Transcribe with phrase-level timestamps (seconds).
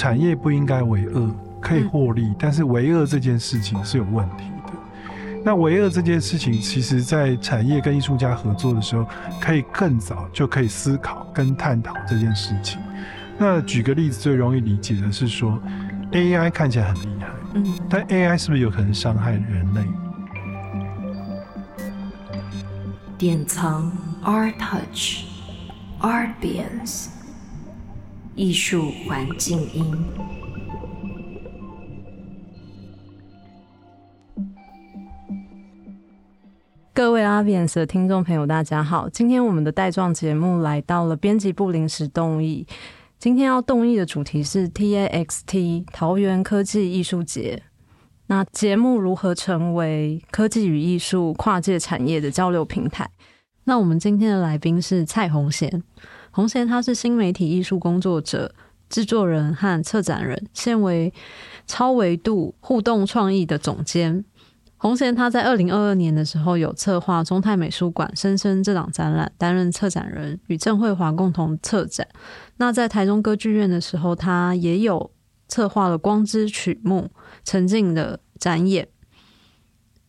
[0.00, 1.30] 产业不应该为恶，
[1.60, 4.72] 可以获利，但是为恶这件事情是有问题的。
[5.44, 9.06] 那为恶这件事情，其实在产业跟艺术家合作的时候，
[9.38, 12.80] 可以更早就可以思考跟探讨这件事情。
[13.36, 15.60] 那举个例子，最容易理解的是说
[16.12, 17.26] ，AI 看起来很厉害，
[17.56, 19.82] 嗯，但 AI 是不是有可能伤害人类？
[23.18, 23.92] 典藏
[24.24, 25.24] Art Touch
[26.00, 27.08] Art Beams
[28.40, 29.84] 艺术环境音。
[36.94, 39.10] 各位阿 Bians 的听众朋友，大家好！
[39.10, 42.66] 今天我们的带状节目来到了编辑部临时动议。
[43.18, 47.62] 今天要动议的主题是 TAXT 桃园科技艺术节。
[48.28, 53.10] 那节目如何成为科技与艺术跨界产业的交流平台？
[53.64, 55.82] 那我们今天的来宾是蔡红贤。
[56.30, 58.54] 红贤他是新媒体艺术工作者、
[58.88, 61.12] 制作人和策展人，现为
[61.66, 64.24] 超维度互动创意的总监。
[64.76, 72.08] 红贤他在二零二二年的时候有策划中泰美术馆“深深”这档展览，担任策展人，与郑慧华共同策展。
[72.56, 75.10] 那在台中歌剧院的时候，他也有
[75.48, 77.10] 策划了《光之曲目》。
[77.44, 78.88] 沉浸的展演，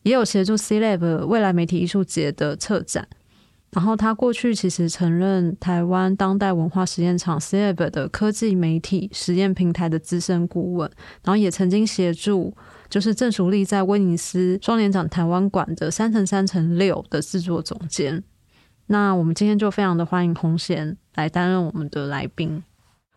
[0.03, 3.07] 也有协助 C Lab 未来媒体艺术节的策展。
[3.71, 10.91] 然后他过去其实曾任台湾当代文化实验场 C Lab 的科技媒体实验平台的资深顾问，
[11.23, 12.53] 然后也曾经协助
[12.89, 18.21] 就是郑淑丽在威尼斯双年展台湾馆的三乘三乘六的制作总监。
[18.87, 22.61] 那我们今天就非常的欢迎洪贤来担任我们的来宾。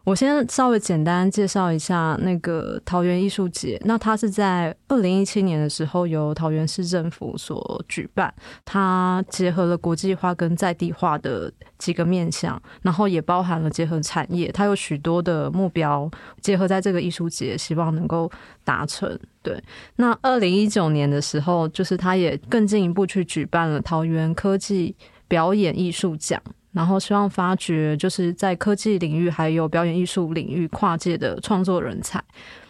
[0.05, 3.81] 我先稍微简单介绍一下那个桃园艺术节。
[3.87, 8.33] 那它是在二零一七年的时候由桃园市政府所举办，
[8.67, 16.11] 它结合了国际化跟在地化的几个面向，然后也包含了结合产业，它有许多的目标
[16.43, 18.31] 结合在这个艺术节，希望能够
[18.63, 19.19] 达成。
[19.43, 19.59] 对，
[19.97, 24.95] 那二零一九年的时候，就是它也更进一步去举办了桃园科技
[25.27, 26.41] 表演艺术奖。
[26.75, 32.23] 然后希望发掘就是在科技领域还有表演艺术领域跨界的创作人才。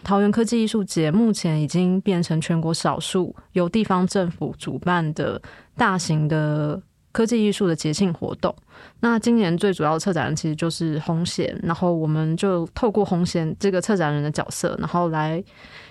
[0.05, 5.41] 桃园科技艺术节目前已经变成全国少数由地方政府主办的
[5.77, 8.55] 大型的科技艺术的节庆活动。
[9.01, 15.43] 那今年最主要的策展人其实就是红贤，然后我们就透过红贤这个策展人的角色，然后来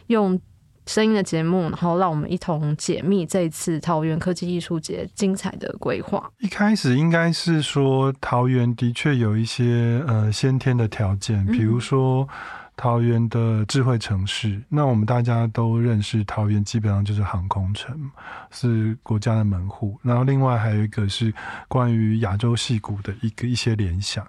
[0.08, 0.40] 用。
[0.86, 6.30] 声音的节目，然后让我们一同解密这一次桃园科技艺术节精彩的规划。
[6.40, 12.28] 一开始应该是说，桃园的确有一些呃先天的条件，比如说。
[12.76, 18.12] 桃园的智慧城市，那我们大家都认识，桃园基本上就是航空城，
[18.52, 20.00] 是国家的门户。
[20.02, 21.34] 然后另外还有一个是
[21.68, 24.26] 关于亚洲戏骨的一个一些联想，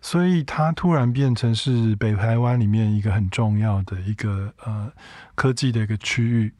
[0.00, 4.90] 所以它突然变成是北台湾里面一个很重要的一个呃
[5.34, 6.52] 科技的一个区域。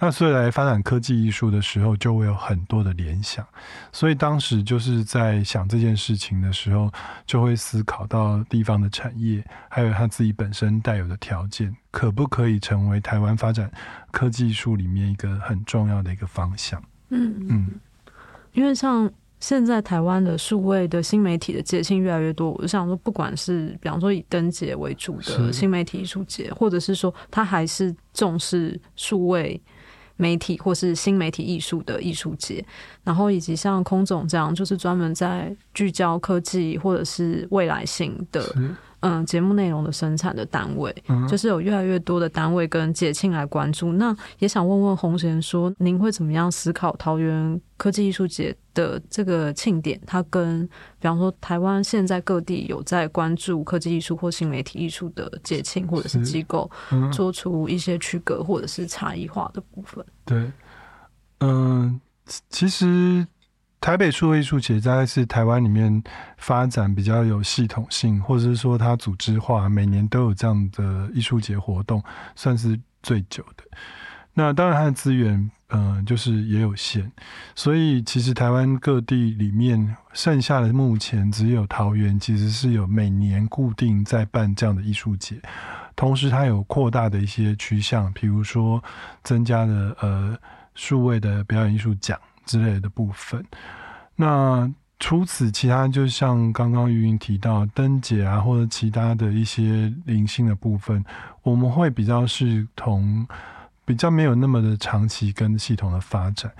[0.00, 3.44] 那所以来发展科技艺术的时候，就会有很多的联想。
[3.92, 6.88] 所以当时就是在想这件事情的时候，
[7.26, 13.68] 就会思考到地方的产业，还有他自己本身带有的条件，可不可以成为台湾发展
[14.12, 16.80] 科技艺术里面一个很重要的一个方向？
[17.08, 17.68] 嗯嗯，
[18.52, 19.10] 因为像
[19.40, 29.60] 现在台湾的数位的新媒体的节庆越来越多，我就想说，不管是比方说以灯节为主的新媒体艺术节，或者是说他还是重视数位。
[30.18, 32.62] 媒体或是新媒体艺术的艺术节，
[33.02, 38.54] 然后以及像空总这样，就是专门在聚焦科技或者是未来性的。
[39.00, 40.94] 嗯，节目内容的生产的单位，
[41.28, 43.92] 就是有越来越多的单位跟节庆来关注。
[43.92, 50.00] 那也想问问洪贤说，您会怎么样思考桃园科技艺术节的这个庆典？
[50.04, 50.66] 它跟
[50.98, 56.68] 比方说台湾现在各地有在关注科技艺术或新媒体艺术的节庆或者是机构，
[57.12, 60.04] 做出一些区隔或者是差异化的部分。
[60.24, 60.50] 对，
[61.40, 62.00] 嗯，
[62.50, 63.26] 其实。
[63.80, 66.02] 台北数位艺术节大概是台湾里面
[66.36, 72.02] 发展比较有系统性，或者是说它组织化，每年都有这样的艺术节活动，
[72.34, 73.64] 算是最久的。
[74.34, 77.10] 那当然它的资源，嗯，就是也有限，
[77.54, 85.40] 所以其实台湾各地里面剩下的目前只有桃园，其实是有每年固定在办这样的艺术节，
[85.94, 88.82] 同时它有扩大的一些趋向，比如说
[89.22, 90.36] 增加的呃
[90.74, 92.18] 数位的表演艺术奖。
[92.48, 93.44] 之类的部分，
[94.16, 101.04] 那除此其他，就像刚刚余云提到灯节啊，或者其他的一些灵性的部分，
[101.42, 103.28] 我们会比较是同
[103.84, 106.50] 比较没有那么的长期跟系统的发展，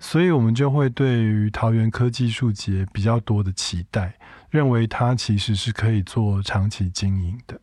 [0.00, 4.12] 所以我们就会对于桃园科技术节比较多的期待，
[4.50, 7.58] 认为它其实是可以做长期经营的。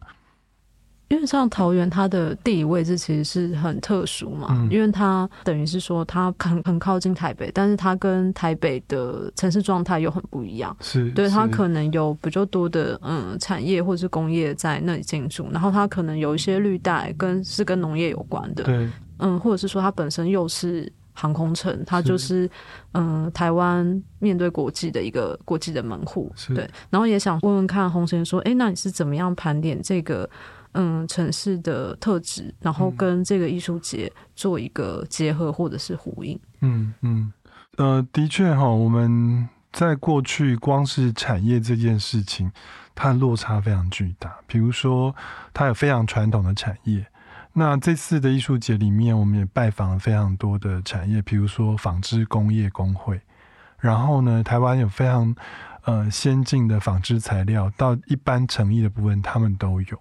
[1.14, 10.76] 因为像桃园，它的地理位置其实是很特殊嘛，嗯因为它等于是说它很很靠近台北，但是它跟台北的城市状态又很不一样。
[10.82, 18.90] 是，对，它可能有比较多的嗯产业或是工业在那里进驻，然后它可能有一些绿带跟是跟农业有关的，对
[19.20, 22.50] 嗯，或者是说它本身又是航空城，它就是
[22.94, 26.68] 嗯台湾面对国际的一个国际的门户，是对。
[26.90, 30.28] 然后也想问问看洪先说，哎，那你是怎么样盘点这个
[30.74, 36.40] 嗯城市的特质，然后嗯跟这个艺术节做一个结合或者是呼应？
[36.62, 37.34] 嗯嗯，
[37.78, 42.52] 呃，的确哈，我们在过去光是产业这件事情，
[42.94, 44.36] 它的落差非常巨大。
[44.48, 45.16] 比如说，
[45.54, 47.06] 它有非常传统的产业。
[47.54, 53.22] 那这次的艺术节里面，我们也拜访了非常多的产业，比如说纺织工业工会。
[53.80, 55.36] 然后呢，台湾有非常
[55.84, 60.00] 呃先进的纺织材料，到一般成衣的部分，他们都有。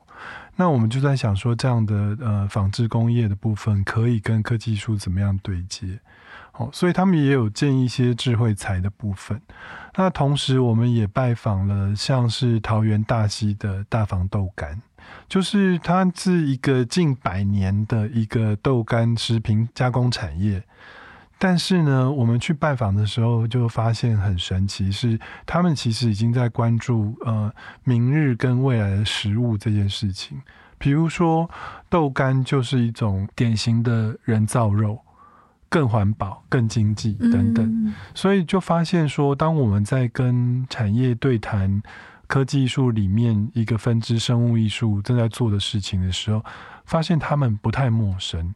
[0.56, 5.99] 那我们就在想说，这样的呃纺织工业的部分，可以跟科技术怎么样对接？
[6.52, 9.40] 哦，所以他们也有建一些智慧材的部分。
[9.96, 14.81] 那同时，我们也拜访了像是桃园大溪的大房豆干，
[15.26, 20.62] 就是它是一个近百年的一个豆干食品加工产业。
[21.44, 27.53] 但是呢，我们去拜访的时候就发现很神奇，是他们其实已经在关注呃
[27.83, 30.41] 明日跟未来的食物这件事情。
[30.79, 31.50] 比如说
[31.89, 35.00] 豆干就是一种典型的人造肉，
[35.69, 37.67] 更环保、更经济等等。
[37.67, 41.83] 嗯所以就发现说，当我们在跟产业对谈
[42.29, 46.44] 科技艺术里面一个分支生物艺术正在做的事情的时候，
[46.85, 48.55] 发现他们不太陌生。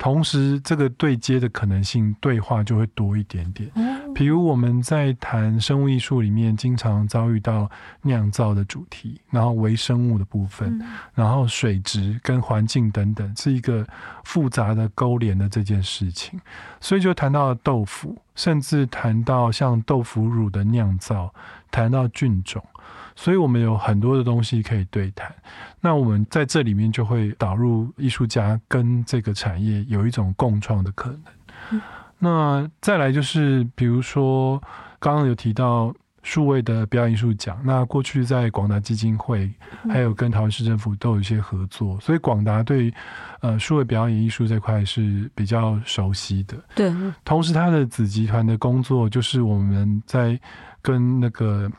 [0.00, 3.70] 同时，这个对接的可能性对话就会多一点点。
[3.74, 4.12] 哦。
[4.14, 7.70] 比如我们在谈生物艺术里面，经常遭遇到
[8.00, 10.88] 酿造的主题，然后微生物的部分，嗯。
[11.14, 13.86] 然后水质跟环境等等，是一个
[14.24, 16.40] 复杂的勾连的这件事情，
[16.80, 21.32] 所以就谈到了豆腐，甚至谈到像豆腐乳的酿造，
[21.70, 22.64] 谈到菌种，
[23.20, 25.30] 所以我们有很多的东西可以对谈。
[25.78, 31.20] 那我们在这里面就会导入艺术家跟这个产业有一种共创的可能。
[31.72, 31.80] 嗯
[32.22, 34.62] 那再来就是，比如说
[34.98, 35.90] 刚刚有提到
[36.22, 39.50] 数位的表演艺术奖，那过去在广达基金会
[39.84, 42.92] 嗯还有跟桃园市政府都有一些合作，所以广达对
[43.40, 46.56] 呃数位表演艺术这块是比较熟悉的。
[46.74, 46.92] 对，
[47.24, 50.38] 同时，他的子集团的工作就是我们在
[50.82, 51.70] 跟那个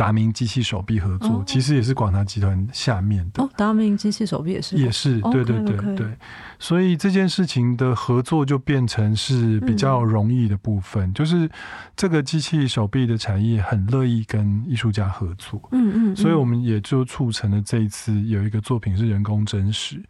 [0.00, 1.44] 达明机器手臂合作，哦。
[1.46, 3.42] 其实也是广达集团下面的。
[3.42, 6.16] 哦，达明机器手臂也是，也是，对对对对，
[6.58, 11.46] 所以这件事情的合作就变成是比较容易的部分，就是
[11.94, 20.02] 这个机器手臂的产业很乐意跟艺术家合作，嗯嗯，所以我们也就促成了这一次有一个作品是人工真实，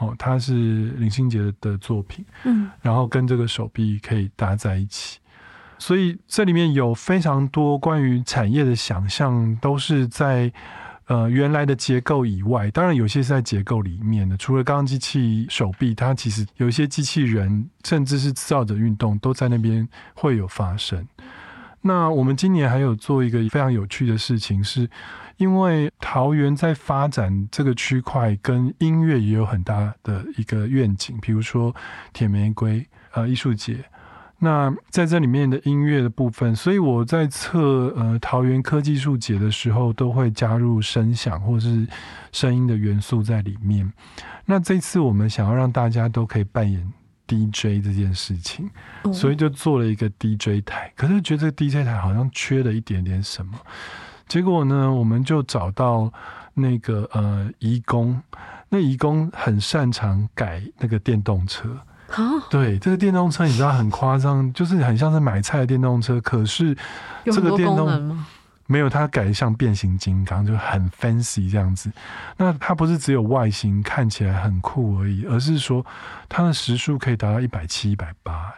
[0.00, 2.68] 哦，它是林心杰的作品，嗯。
[2.82, 5.20] 然后跟这个手臂可以搭在一起。
[5.78, 10.50] 所以这里面有非常多关于产业的想象，都是在
[11.06, 14.36] 呃原来的结构以外，当然有些是在结构里面的。
[14.38, 21.06] 除了刚刚机器手臂，它其实有一些机器人，甚至是制造者运动，都在那边会有发生。
[21.82, 24.88] 那我们今年还有做一个非常有趣的事情，是
[25.36, 31.76] 因为桃园在发展这个区块，跟音乐也有很大的一个愿景，比如说
[32.12, 33.84] 铁玫瑰呃艺术节。
[34.38, 41.86] 那在这里面的音乐的部分，所以我在测呃桃园科技术节的时候，都会加入声响或是
[42.32, 43.90] 声音的元素在里面。
[44.44, 46.92] 那这次我们想要让大家都可以扮演
[47.26, 48.68] DJ 这件事情，
[49.04, 50.92] 哦所以就做了一个 DJ 台。
[50.94, 53.58] 可是觉得 DJ 台好像缺了一点点什么，
[54.28, 56.12] 结果呢，我们就找到
[56.52, 58.22] 那个呃移工，
[58.68, 61.74] 那移工很擅长改那个电动车。
[62.08, 66.76] 好，对，这个电动车你知道很夸张，就是很像是买菜的电动车，可是
[67.24, 68.24] 这个电动？
[68.68, 71.88] 没有它改得像变形金刚，就很 fancy 这样子。
[72.36, 75.86] 那它不是只有外形看起来很酷而已，而是说
[76.28, 78.52] 它的时速可以达到一百七、一百八，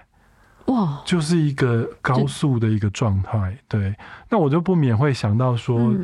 [0.66, 3.54] 哇，就是一个高速的一个状态。
[3.68, 3.94] 对，
[4.30, 5.94] 那我就不免会想到说，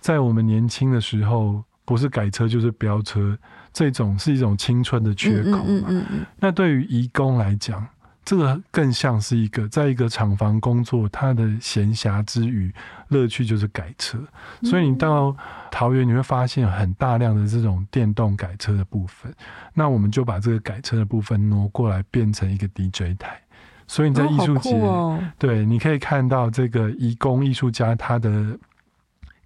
[0.00, 3.36] 在我们年轻的时候，不是改车就是飙车，
[3.72, 5.62] 这种是一种青春的缺口嘛。
[5.66, 7.86] 嗯嗯嗯那对于移工来讲，
[8.24, 12.72] 这个更像是一个在一个厂房工作，他的闲暇之余
[13.08, 14.18] 乐趣就是改车。
[14.62, 15.36] 所以你到
[15.70, 19.34] 桃园，你会发现很大量的这种电动改车的部分。
[19.74, 23.40] 那我们就把这个改车的部分挪过来，变成一个 DJ 台。
[23.88, 28.56] 所以你在艺术节，哦哦，对，你可以看到这个移工艺术家他的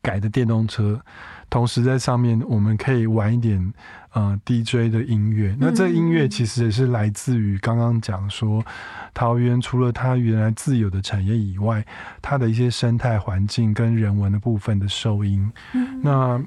[0.03, 1.01] 改的电动车，
[1.57, 3.73] 同时在上面我们可以玩一点
[4.13, 5.57] 呃 DJ 的音乐。
[5.59, 8.63] 那这音乐其实也是来自于刚刚讲说，
[9.15, 11.83] 桃园除了它原来自有的产业以外，
[12.21, 15.51] 它的一些生态环境跟人文的部分的收音。
[16.03, 16.39] 那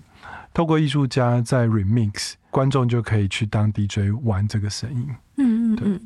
[0.53, 5.07] 透过艺术家在 remix，观众就可以去当 DJ 玩这个声音。
[5.37, 5.99] 嗯嗯嗯。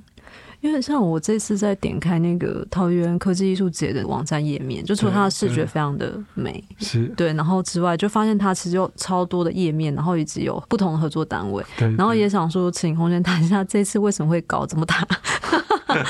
[0.63, 15.05] 因为像我这次在点开那个桃园科技艺术节的网站页面，就除了它的视觉非常的美，是对，然后之外就发现它其实有超多的页面，然后以及有不同的合作单位，对，然后也想说请空间谈一下这次为什么会搞这么大。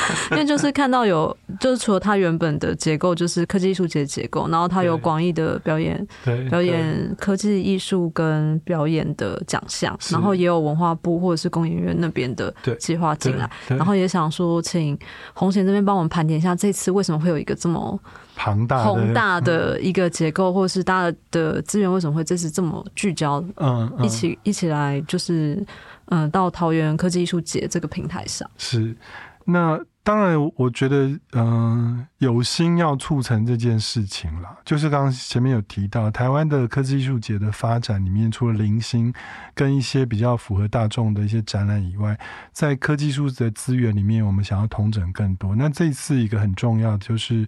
[0.32, 6.08] 因为就是看到有，就是除了它原本的结构，就是科技艺术节结构，然后它有广义的表演，
[6.50, 14.98] 表演科技艺术跟表演的奖项，然后也有文化部或者是工研院那边的计划进来，然后也想说，请
[15.34, 18.00] 红贤这边帮我们盘点一下，这次为什么会有一个这么
[18.36, 23.44] 庞大、宏大的一个结构，或者是大的资源为什么会这次这么聚焦？
[23.58, 25.64] 嗯，一起一起来，就是
[26.06, 28.96] 嗯，到桃园科技艺术节这个平台上是。
[29.46, 34.50] 那当然，我觉得，嗯，有心要促成这件事情了。
[34.66, 39.14] 就是刚刚前面有提到，台湾的科技艺术节的发展里面，除了零星
[39.54, 42.20] 跟一些比较符合大众的一些展览以外，
[42.52, 45.56] 在科技艺术的资源里面，我们想要统整更多。
[45.56, 47.48] 那这次一个很重要就是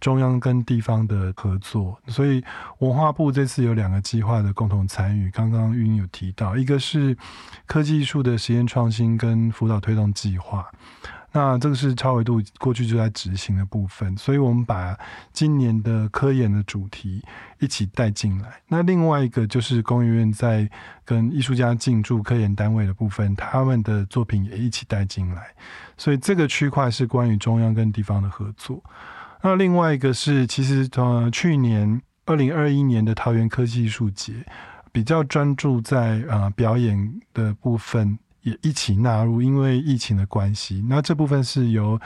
[0.00, 2.40] 中央跟地方的合作，所以
[2.78, 5.28] 文化部这次有两个计划的共同参与。
[5.32, 7.16] 刚刚玉英有提到，一个是
[7.66, 10.64] 科技艺术的实验创新跟辅导推动计划。
[11.36, 14.98] 那这个是超维度过去就在执行的部分，所以我们把
[15.34, 17.22] 今年的科研的主题
[17.58, 18.54] 一起带进来。
[18.68, 20.66] 那另外一个就是工研院在
[21.04, 25.48] 跟艺术家进驻科研单位的部分，他们的作品也一起带进来。
[25.98, 28.82] 所以这个区块是关于中央跟地方的合作。
[29.42, 34.32] 那另外一个是，其实呃去年二零二一年的桃园科技艺术节
[34.90, 38.18] 比较专注在呃表演的部分。
[38.46, 42.00] 也一起纳入，因为疫情的关系，那这部分是由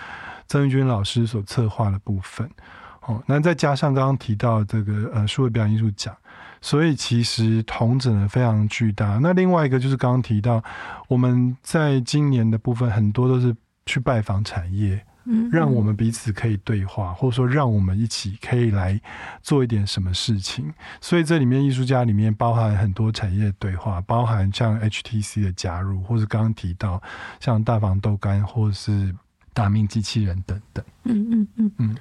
[0.49, 2.50] 曾玉君老师所策划的部分。
[3.02, 6.16] 哦，那再加上刚刚提到这个呃数位表演艺术奖，
[6.62, 9.18] 所以其实同整的非常巨大。
[9.23, 10.64] 那另外一个就是刚刚提到，
[11.09, 13.54] 我们在今年的部分很多都是
[13.85, 15.04] 去拜访产业。
[15.51, 19.01] 让我们彼此可以对话，或者说让我们一起可以来
[19.43, 20.73] 做一点什么事情。
[21.01, 27.03] 所以这里面艺术家里面包含很多产业对话，包含像 HTC 的加入，或是刚刚提到
[27.39, 29.15] 像大房豆干或者是
[29.53, 30.85] 大命机器人等等。
[31.05, 31.97] 嗯嗯嗯嗯。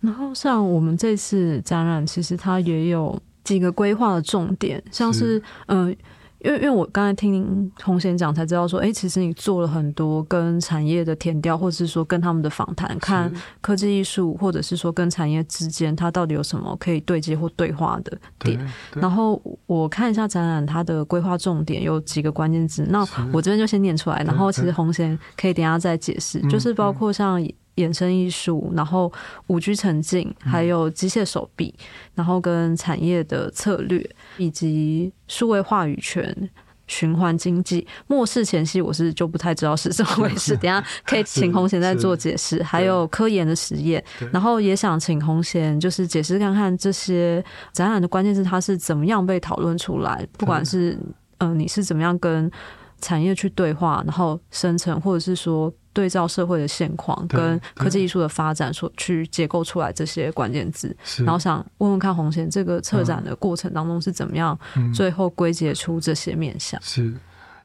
[0.00, 5.96] 然后像我们这次展览，其实它也有几个规划的重点，像是嗯。
[6.40, 18.58] 因为，因为我刚才听洪贤讲，才知道说，哎，其实你做了很多跟产业的填调，或者是说跟他们的访谈，看科技艺术，或者是说跟产业之间，它到底有什么可以对接或对话的点。
[18.94, 23.00] 然后我看一下展览，它的规划重点有几个关键字，那
[23.32, 24.22] 我这边就先念出来。
[24.24, 27.42] 然后，其实洪贤可以等下再解释，就是包括像。
[27.78, 29.10] 衍生艺术，然后
[29.46, 31.72] 五 G 沉浸，还有机械手臂，
[32.14, 34.04] 然后跟产业的策略，
[34.36, 36.50] 以及数位话语权、
[36.86, 40.56] 循环经济、末世前夕，我是就不太知道是怎么回事。
[40.60, 42.62] 等下可以请红贤再做解释。
[42.62, 50.98] 还有科研的实验，然后也想请红贤就是解释看看这些展览的关键是它是怎么样被讨论出来，不管是
[51.38, 52.50] 嗯你是怎么样跟
[53.00, 55.72] 产业去对话，然后生成，或者是说。
[55.90, 64.56] 对照社会的现况跟科技艺术的发展，所去结构出来这些关键字，然后想问问看红贤这个策展的过程当中是怎么样，
[64.94, 67.12] 最后归结出这些面向，是。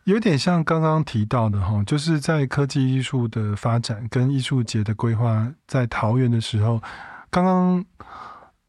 [0.06, 6.82] 有点像刚刚提到的哈，就是在科技艺术的发展跟艺术节的规划，在桃园的时候，
[7.30, 7.86] 刚刚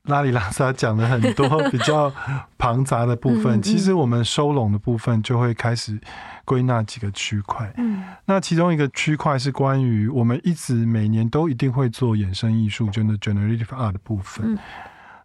[0.05, 2.13] 拉里拉萨讲了很多比较
[2.57, 6.01] 庞杂的部分，其实我们收拢的部分就会开始。
[6.47, 14.59] 归纳几个区块，嗯，那其中一个区块是关于我们一直每年都一定会做衍生艺术，就是 generative art 的部分。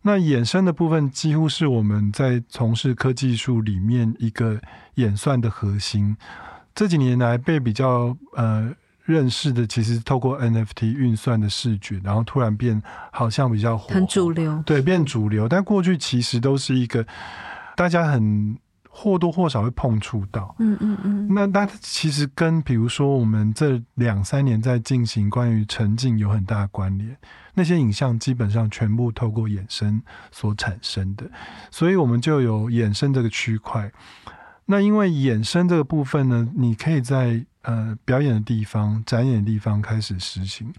[0.01, 4.61] 那衍生的部分几乎是我们在从事科技术里面一个
[4.95, 6.15] 演算的核心。
[6.73, 8.73] 这几年来被比较呃
[9.11, 15.49] 认识的，其实透过 NFT 运算的视觉，然后突然变好像比较火，很主流，对，变主流。
[15.49, 17.05] 但过去其实都是一个
[17.75, 18.57] 大家很。
[18.91, 21.33] 或多或少会碰触到，嗯嗯嗯。
[21.33, 27.15] 那那其实跟比如说我们这两三年在进行关于沉浸有很大的关联，
[27.53, 30.01] 那些影像基本上全部透过衍生
[30.31, 31.23] 所产生的，
[31.71, 33.89] 所以我们就有衍生这个区块。
[34.65, 40.73] 那因为衍生这个部分呢，你可以在呃表演的地方、展演的地方开始实行，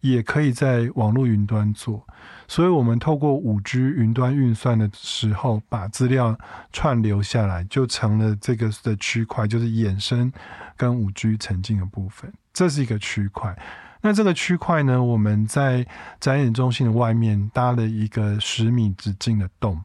[0.00, 2.06] 也可以在网络云端做。
[2.46, 6.38] 所以，我们透过五 G 云端运算的时候，把资料
[6.72, 10.32] 串流下来，就成了这个的区块，就是衍生
[10.76, 12.32] 跟五 G 沉浸的部分。
[12.52, 13.56] 这是一个区块。
[14.02, 15.86] 那这个区块呢，我们在
[16.20, 19.82] 展演中心的外面搭了一个十米直径的洞，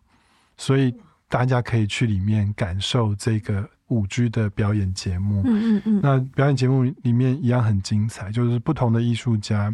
[0.58, 0.94] 所以
[1.30, 5.42] 大家可以去里面感受这个五 G 的表演节目。
[5.46, 6.00] 嗯嗯嗯。
[6.04, 9.74] 那表演节目里面一样很精彩，就是不同的艺术家。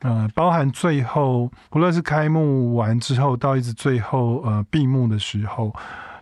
[0.00, 5.72] 呃，包含最后，不论是开幕完之后，到一直最后呃闭幕的时候，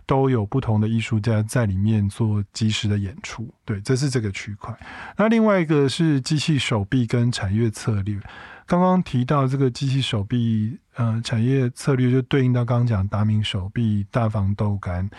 [0.05, 3.51] 都有不同的艺术家在里面做及时的演出。
[3.65, 4.77] 对，这是这个区块。
[5.17, 8.19] 那另外一个是机器手臂跟产业策略。
[8.67, 15.09] 刚刚提到这个机器手臂，呃，产业策略就对应到刚刚讲达明手臂、大房豆干，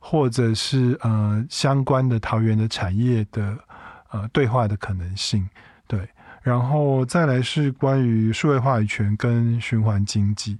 [0.00, 3.54] 或者是呃相关的桃园的产业的
[4.10, 5.46] 呃对话的可能性。
[5.86, 6.08] 对。
[6.40, 10.56] 然后再来是关于数位话语权跟循环经济，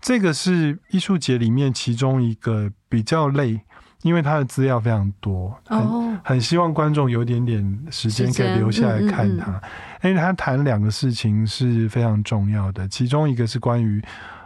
[0.00, 3.60] 这个是艺术节里面其中一个比较累，
[4.02, 9.60] 因为它的资料非常多，很很希望观众有点点时间可以留下来看它，
[10.02, 14.02] 因为他谈两个事情是非常重要的，其中一个是关于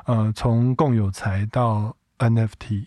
[0.07, 2.87] 呃从共有财到 NFT。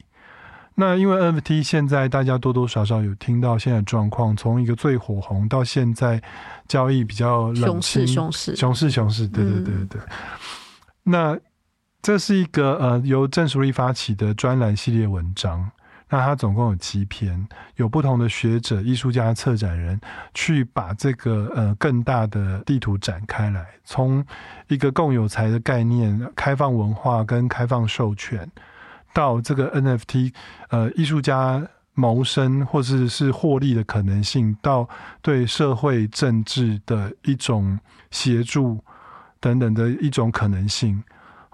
[0.75, 6.20] 那因为 NFT 现在大家多多少少有听到现在状况，从一个最火红到现在
[6.67, 10.01] 交易比较冷清，熊市熊市熊市，对对对对。
[11.03, 11.38] 那
[12.01, 15.70] 这是一个呃由郑淑丽发起的专栏系列文章，
[16.13, 20.00] 那它总共有七篇，有不同的学者、艺术家、策展人
[20.36, 24.24] 去把这个呃更大的地图展开来，从
[24.67, 28.48] 一个共有财的概念、开放文化跟开放授权。
[29.12, 30.32] 到这个 NFT，
[30.70, 34.88] 呃，艺术家谋生或者是获利的可能性，到
[35.24, 37.79] 对社会政治的一种
[38.12, 38.84] 协助
[39.39, 41.03] 等等的一种可能性。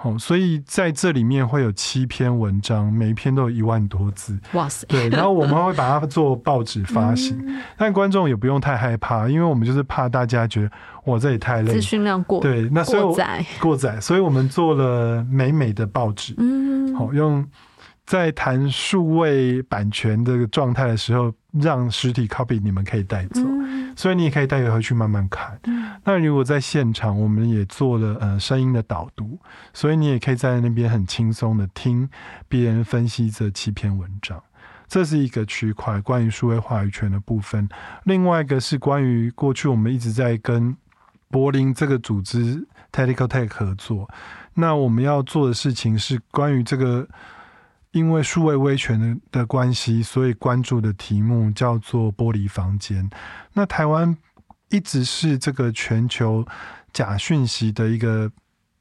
[0.01, 4.39] 好，所以在这里面会有七篇文章，每一篇都有一万多字。
[4.53, 4.88] 哇塞！
[4.88, 7.38] 对，然后我们会把它做报纸发行，
[7.77, 10.72] 但观众也不用太害怕，因为我们就是怕大家觉得
[11.03, 16.33] 我这里太累，资讯量过对，那所以过载过载，所以我们做了美美的报纸。
[16.38, 17.46] 嗯，好，用
[18.05, 23.42] 在谈数位版权这个状态的时候，让实体 copy 你们可以带走。
[24.00, 25.59] 所以你也可以带回去慢慢看。
[26.05, 29.38] 那如果在现场，我们也做了呃声音的导读，
[29.74, 32.09] 所以你也可以在那边很轻松的听
[32.48, 34.42] 别人分析这七篇文章。
[34.88, 37.68] 这是一个区块关于数位话语权的部分。
[38.05, 40.77] 另外一个是关于过去我们一直在跟
[41.29, 44.09] 柏林这个组织 Technical Tech 合作。
[44.53, 47.05] 那我们要做的事情是关于这个。
[47.92, 53.10] 因为数位威权的的关系，所以关注的题目叫做“玻璃房间”。
[53.54, 54.16] 那台湾
[54.70, 56.46] 一直是这个全球
[56.94, 58.32] 假讯息的一个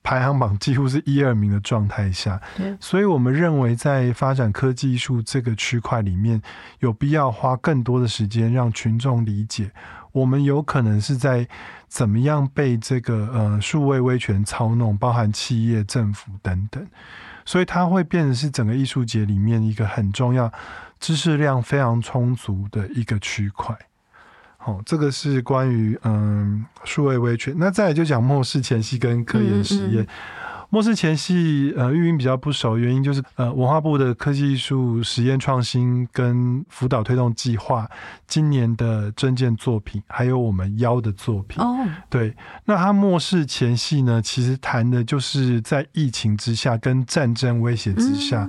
[0.02, 2.40] 排行榜几乎是一二名的状态下，
[2.80, 6.40] 所以我们认为在发展科技艺术这个区块里面，
[6.80, 9.70] 有必要花更多的时间让群众理解，
[10.12, 11.46] 我们有可能是在
[11.88, 16.86] 怎么样被这个呃数位威权操弄，包含企业、政府等等。
[17.48, 20.52] 所以它会变成是整个艺术节里面一个很重要、
[21.00, 23.74] 知识量非常充足的一个区块。
[24.58, 27.54] 好，这个是关于嗯数位维权。
[27.56, 30.06] 那再来就讲末世前夕跟科研实验。
[30.70, 37.88] 末世前夕，呃，玉英比较不熟，原因就是呃，文化部的科技艺术实验创新跟辅导推动计划
[38.26, 41.62] 今年的证件作品，还有我们邀的作品。
[41.62, 48.46] 哦，对，那他末世前夕呢，其实谈的就是在疫情之下跟战争威胁之下，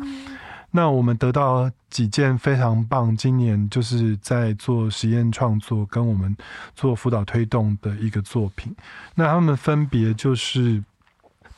[0.72, 6.36] 那我们得到几件非常棒，今年就是在做实验创作跟我们
[6.76, 8.76] 做辅导推动的一个作品。
[9.16, 10.84] 那他们分别就是。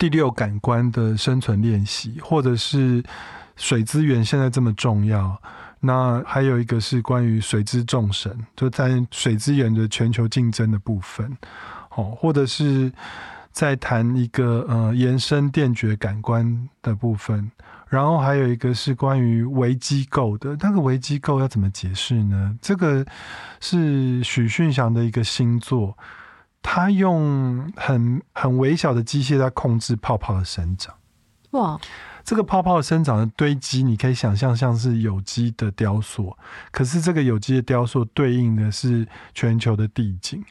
[0.01, 3.03] 第六感官的生存练习，或者是
[3.55, 5.39] 水资源现在这么重要，
[5.79, 11.37] 那还有一个是关于水之众神，就在水资源的全球竞争的部分，
[11.91, 12.91] 哦，或者是
[13.51, 17.51] 在谈一个呃延伸电觉感官的部分，
[17.87, 22.57] 然后还有一个是关于微机构的，那个微机构要怎么解释呢？
[22.59, 23.05] 这个
[23.59, 25.95] 是许训祥的一个新作。
[26.61, 30.95] 他用很很微小的机械在控制泡泡的生长。
[31.51, 31.77] 哇，
[32.23, 36.37] 这个泡泡生长的堆积，你可以想象像是有机的雕塑。
[36.71, 40.41] 可是这个有机的雕塑对应的是全球的地景，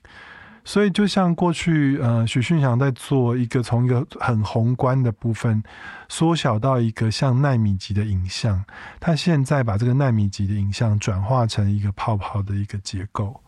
[0.63, 5.63] 所以就像过去呃许迅祥在做一个从一个很宏观的部分
[6.11, 8.63] 缩小到一个像纳米级的影像，
[8.99, 13.41] 他现在把这个纳米级的影像转化成一个泡泡的一个结构。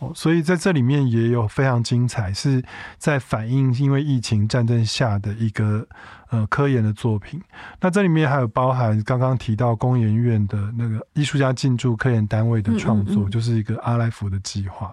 [0.00, 2.62] 哦，所以在这里面也有非常精彩，是
[2.98, 5.86] 在反映因为疫情战争下的一个
[6.30, 7.40] 呃科研的作品。
[7.80, 14.90] 那这里面还有包含刚刚提到工研院的那个艺术家进驻科研单位的创作，就是一个阿莱福的计划。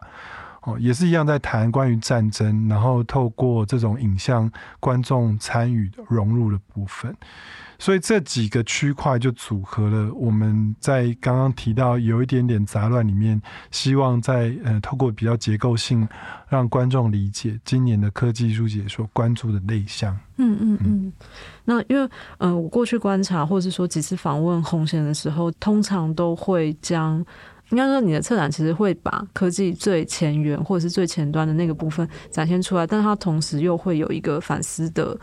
[0.63, 7.15] 哦，也是一样在谈关于战争，然后透过这种影像观众参与融入的部分。
[7.79, 16.07] 所以这几个区块就组合了我们在刚刚提到有一点点杂乱里面，希望在呃透过比较结构性
[16.49, 20.17] 让观众理解今年的科技艺术节所关注的内向。
[20.37, 21.13] 嗯嗯嗯。
[21.65, 22.09] 那因为
[22.39, 27.23] 呃我过去观察或者是说几次访问红贤的时候，通常都会将
[27.69, 35.15] 应该说你的策展其实会把科技最前沿或者是最前端的那个部分展现出来，但它同时又会有一个反思的。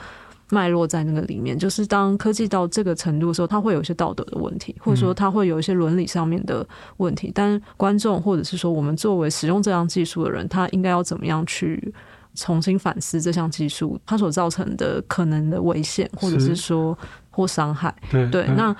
[0.50, 6.66] 脉络在那个里面，就是当科技到这个程度的时候，它会有一些道德的问题，或者说它会有一些伦理上面的
[6.98, 7.32] 问题。
[7.34, 11.92] 但观众或者是说我们作为使用这项技术的人，他应该要怎么样去
[12.34, 16.96] 重新反思这项技术它所造成的可能的危险，或者是说
[17.30, 17.94] 或伤害？
[18.30, 18.74] 对，那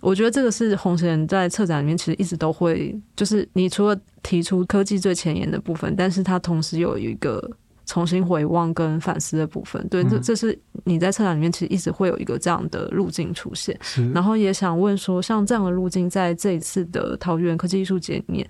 [0.00, 7.50] 我觉得这个是红贤在策展里面其实一直都会，就是你除了提出科技最前沿的部分，但是它同时有一个。
[7.88, 13.74] 重新回望跟反思的部分，对，这这是你在策展里面其实一直会有一个这样的路径出现。
[14.12, 18.46] 然后也想问说，像这样的路径，在这一次的桃园科技艺术节里面，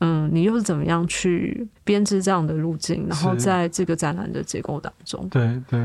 [0.00, 3.06] 嗯，你又是怎么样去编织这样的路径？
[3.08, 5.80] 然后在这个展览的结构当中，对对，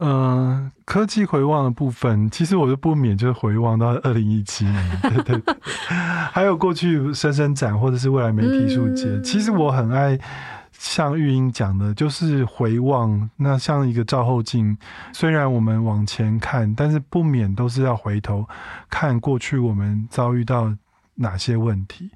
[0.00, 5.54] 嗯，科技回望的部分，其实我就不免就是回望到二零一七年， 对对对，
[6.32, 10.18] 还有过去深深展或者是未来媒体艺术节，其实我很爱。
[10.84, 14.76] 像玉英讲的，就是回望，那像一个照后镜。
[15.14, 18.46] 虽然我们往前看，但是不免都是要回头
[18.90, 20.70] 看过去我们遭遇到
[21.14, 22.10] 哪些问题。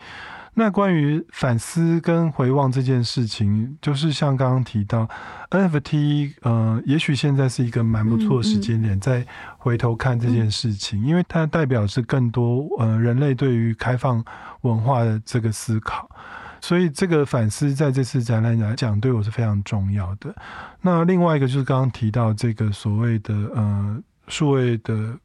[0.53, 5.09] 那关于反思跟回望这件事情，就是像刚刚提到
[5.51, 9.25] NFT，呃，也许现在是一个蛮不错的时间点，再
[9.57, 14.23] 回头看这件事情，因为它代表是更多呃人类对于开放
[14.61, 16.11] 文化的这个思考。
[16.61, 20.35] 所以这个反思在这次展览来讲，对我是非常重要的。
[20.81, 25.17] 那另外一个就是刚刚提到这个所谓的呃数位的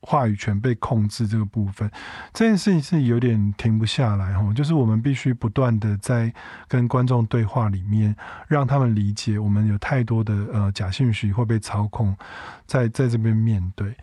[0.00, 1.90] 话语权被控制这个部分，
[2.32, 4.52] 这件事情是有点停不下来哈。
[4.52, 6.32] 就是我们必须不断的在
[6.68, 8.14] 跟观众对话里面，
[8.46, 12.14] 让他们理解我们有太多的呃假信息会被操控，
[12.66, 13.96] 在在这边面对。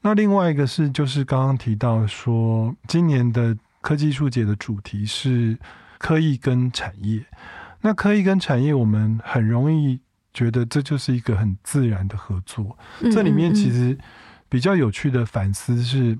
[0.00, 5.58] 那另外一个是就是刚刚提到说，今年的科技术节的主题是。
[5.98, 7.24] 科技跟产业，
[7.82, 10.00] 那科技跟产业，我们很容易
[10.32, 12.78] 觉得这就是一个很自然的合作。
[13.12, 13.98] 这里面其实
[14.48, 16.18] 比较有趣的反思是，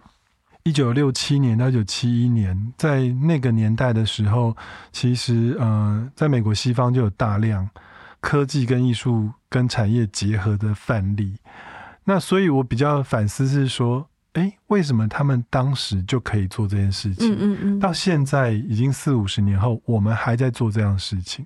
[0.65, 4.57] 一九六七年到一九七一年，在那个年代的时候，
[4.93, 7.71] 其实呃，在美国西方就有大量
[8.21, 11.37] 科技跟艺术跟产业结合的范例。
[12.05, 14.09] 那所以我比较反思是说。
[14.39, 17.35] 哎，为什么他们当时就可以做这件事情？
[17.35, 21.45] 嗯嗯嗯，到现在已经四五十年后，我们还在做这样的事情。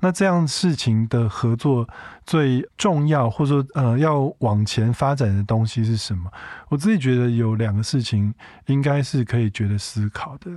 [0.00, 1.84] 那这样事情的合作
[2.24, 6.30] 最重要，或者说呃要往前发展的东西是什么？
[6.68, 8.32] 我自己觉得有两个事情
[8.66, 10.52] 应该是可以觉得思考的。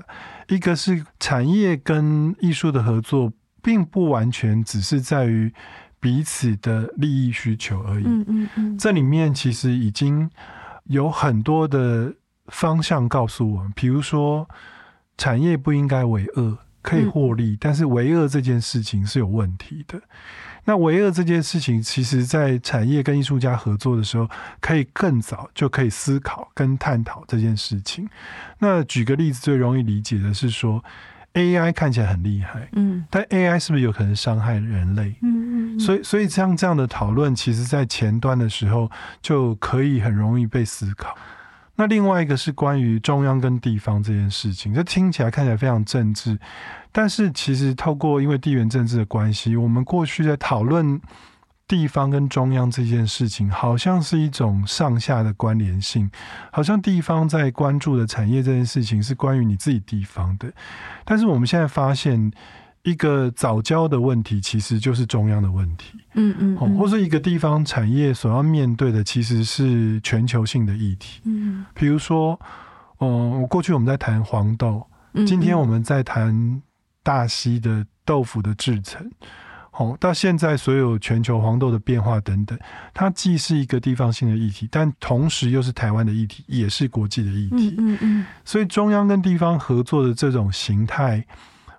[0.50, 5.52] 一个是产业跟艺术的合作，并不完全只是在于
[6.00, 8.06] 彼此的利益需求而已。
[8.06, 10.30] 嗯嗯嗯，这里面其实已经。
[10.92, 12.14] 有很多的
[12.48, 14.48] 方向告诉我们，比如说
[15.18, 20.02] 产业不应该为恶，可以获利，但是为恶这件事情是有问题的。
[20.66, 28.08] 那为恶这件事情，其实在产业跟艺术家合作的时候，可以更早就可以思考跟探讨这件事情。
[28.60, 30.84] 那举个例子，最容易理解的是说。
[31.34, 35.16] AI 看起来很厉害，嗯，但 AI 是不是有可能伤害人类？
[35.22, 38.90] 嗯嗯，所以所以像这样的讨论，其实在前端的时候
[39.22, 41.16] 就可以很容易被思考。
[41.76, 46.38] 那另外一个是关于中央跟地方这件事情，这听起来看起来非常政治，
[46.92, 51.00] 但是其实透过因为地缘政治的关系，我们过去在讨论。
[51.72, 56.12] 地方跟中央这件事情，好像是一种上下的关联性，
[56.52, 60.52] 好像地方在关注的产业这件事情是关于你自己地方的，
[61.06, 62.30] 但是我们现在发现，
[62.84, 72.38] 一个早教的问题其实就是中央的问题，嗯嗯，或是一个地方产业所要面对的其实是全球性的议题，嗯，比如说，
[73.00, 74.86] 嗯，过去我们在谈黄豆，
[75.26, 76.62] 今天我们在谈
[77.02, 79.10] 大溪的豆腐的制成。
[79.74, 82.60] 好，到现在所有全球黄豆的变化等等，
[82.94, 87.76] 它既是一个地方性的议题，但同时又是台湾的议题，也是国际的议题。
[87.78, 88.26] 嗯嗯。
[88.44, 91.26] 所以中央跟地方合作的这种形态，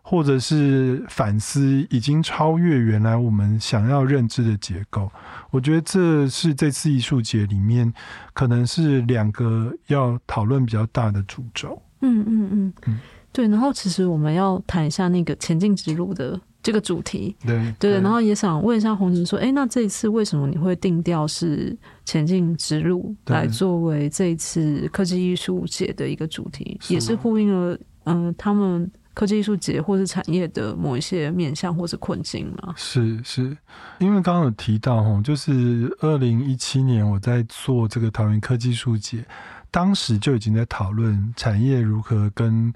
[0.00, 5.12] 或者是反思，已经超越原来我们想要认知的结构。
[5.50, 7.92] 我觉得这是这次艺术节里面
[8.32, 11.80] 可能是两个要讨论比较大的主轴。
[12.00, 12.98] 嗯嗯嗯嗯，
[13.32, 13.46] 对。
[13.48, 16.40] 然后其实我们要谈一下那个前进之路的。
[16.62, 32.72] 这个主题，对对，然后也想问一下红琴说，哎，那这一次为什么你会定调是前进之路来作为这一次科技艺术节的一个主题，也是呼应了嗯，他们科技艺术节或是产业的某一些面向或是困境吗？
[32.76, 33.56] 是是，
[33.98, 39.24] 因为刚刚有提到哈，就是二零一七年我在做这个桃园科技艺术节，
[39.72, 42.72] 当时就已经在讨论产业如何跟。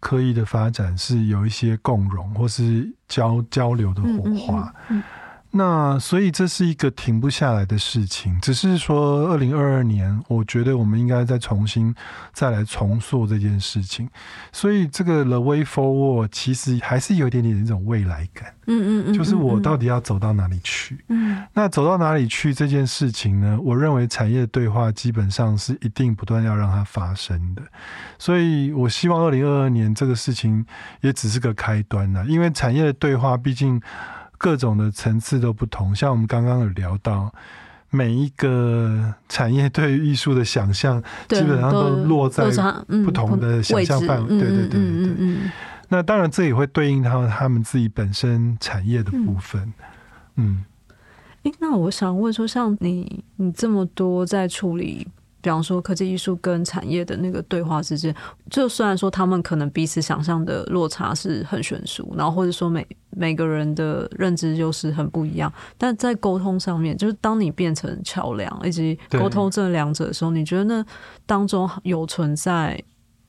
[0.00, 4.74] 科技的发展是有一些共融或是交交流的火花，
[5.52, 8.38] 那所以这是一个停不下来的事情。
[8.40, 11.94] 只是说，二零二二年，我觉得我们应该再重新
[12.32, 14.08] 再来重塑这件事情。
[14.52, 18.54] 所以这个 The Way Forward 其实还是有一点点那种未来感。
[18.66, 21.04] 嗯嗯嗯，就是我到底要走到哪里去？
[21.08, 23.58] 嗯，那走到哪里去这件事情呢？
[23.60, 27.62] 我认为产业对话基本上是一定不断要让它发生的。
[28.18, 30.64] 所以我希望二零二二年这个事情
[31.00, 33.80] 也只是个开端呢，因为产业的对话毕竟
[34.40, 35.94] 各种的层次都不同。
[35.94, 37.30] 像我们刚刚有聊到，
[37.90, 42.44] 每一个产业对于艺术的想象，基本上都落在
[43.04, 44.28] 不同的想象范围。
[44.28, 45.36] 对对对对对。
[45.90, 49.70] 那当然，这也会对应到他们自己本身产业的部分。
[50.36, 50.64] 嗯，
[51.42, 55.06] 哎，那我想问说，像你，你这么多在处理，
[55.40, 58.14] 比方说科技艺术跟产业的那个对话之间，
[58.50, 70.84] 就虽然说他们可能彼此想象的落差是很悬殊，然后或者说每每个人的认知就是很不一样，但在沟通上面，就是当你变成桥梁以及沟通这两者的时候，你觉得那
[71.26, 72.82] 当中有存在？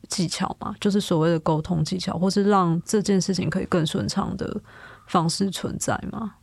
[0.10, 4.62] 技巧吗，就是所谓的沟通技巧，或是让这件事情可以更顺畅的
[5.08, 6.34] 方式存在吗？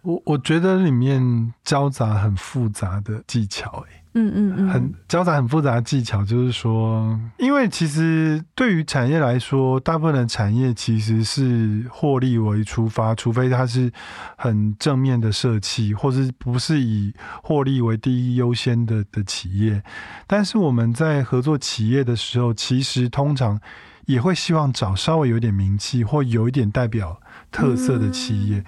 [0.00, 13.92] 我我觉得里面交杂很复杂的技巧，嗯嗯嗯，很交杂、很复杂的技巧，就是说，因为其实对于产业来说，大部分的产业其实是获利为出发，除非它是
[14.36, 19.82] 很正面的设计，或是不是以获利为第一优先的的企业。
[20.26, 23.60] 但是我们在合作企业的时候，其实通常
[24.06, 27.20] 也会希望找稍微有点名气或有一点代表
[27.52, 28.64] 特色的企业。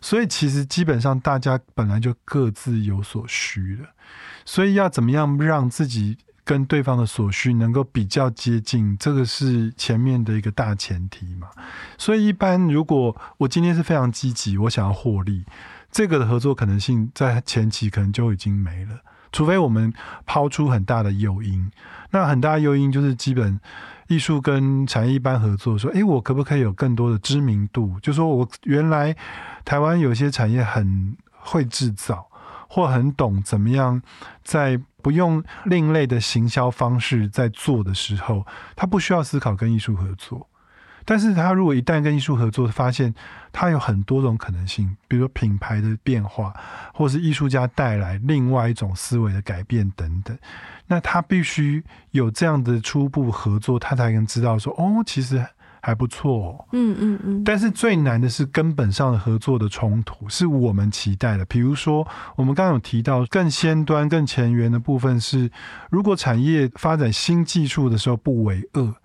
[0.00, 3.88] 所以其实基本上大家本来就各自有所需了。
[4.46, 11.48] 所以要怎么样让自己跟对方的所需能够比较接近，这个是前面的一个大前提嘛。
[11.98, 15.44] 所以一般如果我今天是非常积极，我想要获利，
[15.90, 18.92] 这个的合作可能性在前期可能就已经没了。
[19.32, 19.92] 除非我们
[20.24, 21.68] 抛出很大的诱因，
[22.12, 23.58] 那很大诱因就是基本
[24.06, 27.98] 艺术跟产业一般合作，说，诶，我可不可以有更多的知名度？
[28.00, 29.14] 就说我原来
[29.64, 32.24] 台湾有些产业很会制造。
[32.68, 34.00] 或很懂怎么样，
[34.42, 40.48] 在不用另类的行销方式在做的时候，他不需要思考跟艺术合作。
[41.04, 43.14] 但是他如果一旦跟艺术合作，发现
[43.52, 46.52] 他有很多种可能性，比如说品牌的变化，
[46.92, 50.36] 或是艺术家带来另外一种思维的改变等等，
[50.88, 55.46] 那他必须有这样的初步合作，他才能知道说，哦，其实。
[55.86, 61.44] 还不错，嗯嗯嗯，但是最难的是根本上的合作的冲突，是我们期待的。
[61.44, 65.48] 比如说，我们刚刚有提到更先端、更前沿的部分是，
[65.88, 68.96] 如果产业发展新技术的时候不为恶。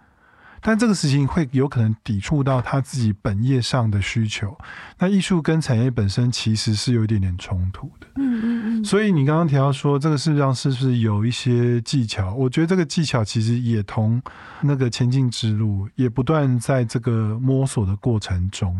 [0.63, 4.55] 但这个事情会有可能抵触到他自己本业上的需求。
[4.99, 8.07] 那艺术跟产业本身其实是有一点点冲突的。
[8.15, 8.50] 嗯。
[8.83, 12.33] 所以你刚刚提到说，这个事实上是不是有一些技巧？
[12.33, 14.21] 我觉得这个技巧其实也同
[14.61, 18.75] 那个前进之路也不断在这个摸索的过程中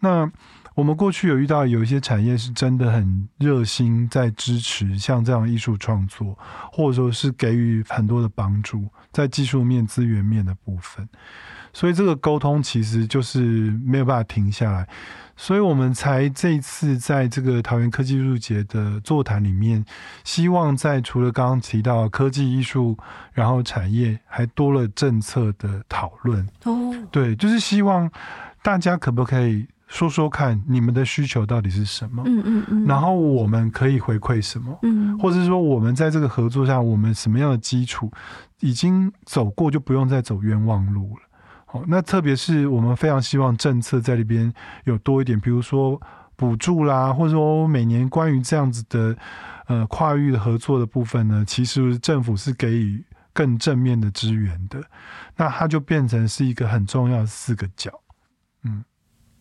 [0.00, 0.30] 那。
[0.74, 6.38] 我们过去有遇到有一些产业是真的很热心，在支持像这样艺术创作，
[6.70, 11.08] 或者说是给予很多的帮助，在技术面、资源面的部分。
[11.72, 13.40] 所以这个沟通其实就是
[13.84, 14.88] 没有办法停下来，
[15.40, 19.82] 所以我们才这一次在这个桃园科技艺术节的座谈里面，
[20.24, 22.98] 希望在除了刚刚提到科技艺术，
[23.32, 26.44] 然后产业还多了政策的讨论。
[26.64, 28.10] 哦，对，就是希望
[28.62, 29.66] 大家可不可以？
[29.86, 32.22] 说说看，你们的需求到底是什么？
[32.26, 32.84] 嗯嗯嗯。
[32.84, 34.78] 然后我们可以回馈什么？
[34.82, 38.12] 嗯，或者是说，我们在这个合作上，我们什么样的基础
[38.60, 41.22] 已经走过，就不用再走冤枉路了。
[41.70, 44.50] 好，那特别是我们非常希望政策在里边
[44.84, 46.00] 有多一点，比如说
[46.34, 49.14] 补助啦，或者说每年关于这样子的
[49.66, 53.04] 呃跨域的合作的部分呢，其实政府是给予
[53.34, 54.82] 更正面的支援的。
[55.36, 57.92] 那它就变成是一个很重要的四个角。
[58.64, 58.82] 嗯。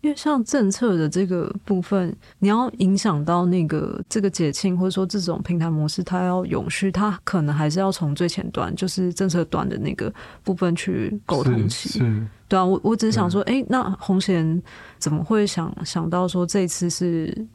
[0.08, 10.12] 因为像政策的这个部分，你要影响到那个这个解庆，或者说这种平台模式，它要永续，它可能还是要从最前端，就是政策端的那个
[10.46, 11.90] 部分去沟通起。
[11.90, 14.64] 是，对啊，我我只是想说，哎，那红贤
[14.98, 17.46] 怎么会想想到说这次是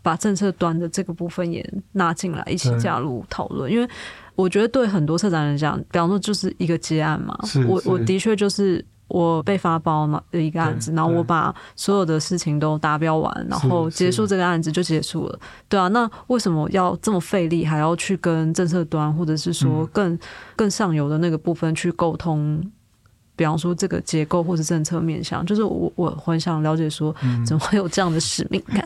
[0.00, 3.70] 把政策端的这个部分也纳进来，一起加入讨论？
[3.70, 3.86] 因为
[4.34, 8.82] 我觉得对很多策展人讲，比方说就是一个结案嘛，我我的确就是。
[9.08, 15.38] 我被发包嘛的一个案子，然后我把所有的事情都达标完，然后结束这个案子就结束了。
[15.68, 20.18] 对啊，那为什么要这么费力，还要去跟政策端或者是说更
[20.54, 22.62] 更上游的那个部分去沟通？
[23.38, 27.14] 比方说这个结构或者政策面向，就是我我很想了解说，
[27.46, 28.84] 怎么会有这样的使命感，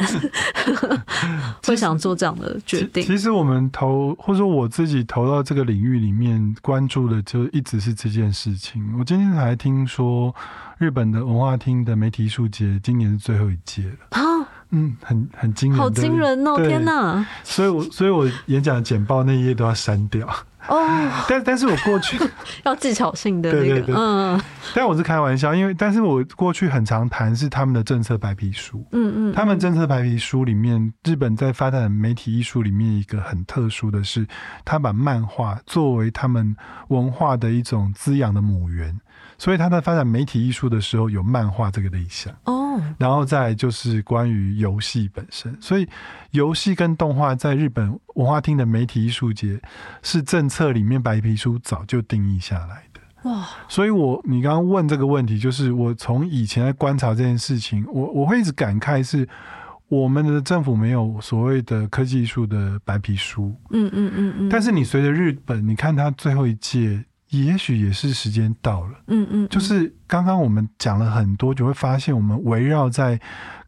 [1.64, 3.02] 会想做这样的决定？
[3.02, 8.94] 其实我们投或者说我自己投到这个领域里面，关注的就一直是这件事情。
[8.98, 10.34] 我今天还听说，
[10.76, 14.20] 日本的文化厅的媒体艺术节今年是最后一届了啊，
[14.68, 16.56] 嗯，很很惊人，好惊人哦！
[16.56, 17.26] 天哪！
[17.42, 20.28] 所以，我所以我演讲简报那一页都要删掉。
[20.68, 20.86] 哦，
[21.28, 22.18] 但但是我过去
[22.64, 24.40] 要技巧性的那个，嗯，
[24.74, 34.26] 但我是开玩笑，因为但是我过去很常谈是他们的政策白皮书，嗯嗯，他们政策白皮书里面，日本在发展媒体艺术里面一个很特殊的是，
[34.64, 36.54] 他把漫画作为他们
[36.88, 38.98] 文化的一种滋养的母源。
[39.42, 45.52] 所以他在发展媒体艺术的时候，有漫画这个类项哦，然后再就是关于游戏本身。
[45.60, 45.88] 所以
[46.30, 49.60] 游戏跟动画在日本文化厅的媒体艺术节
[50.00, 53.44] 是政策里面白皮书早就定义下来的哇。
[53.66, 59.28] 所以我你刚刚问这个问题，就是我从以前在观察这件事情，我我会一直感慨是
[59.88, 63.52] 我们的政府没有所谓的科技艺术的白皮书。
[63.70, 64.48] 嗯嗯嗯嗯。
[64.48, 67.04] 但是你随着日本，你看他最后一届。
[67.32, 73.18] 也许也是时间到了，嗯嗯，就是刚刚我们讲了很多，就会发现我们围绕在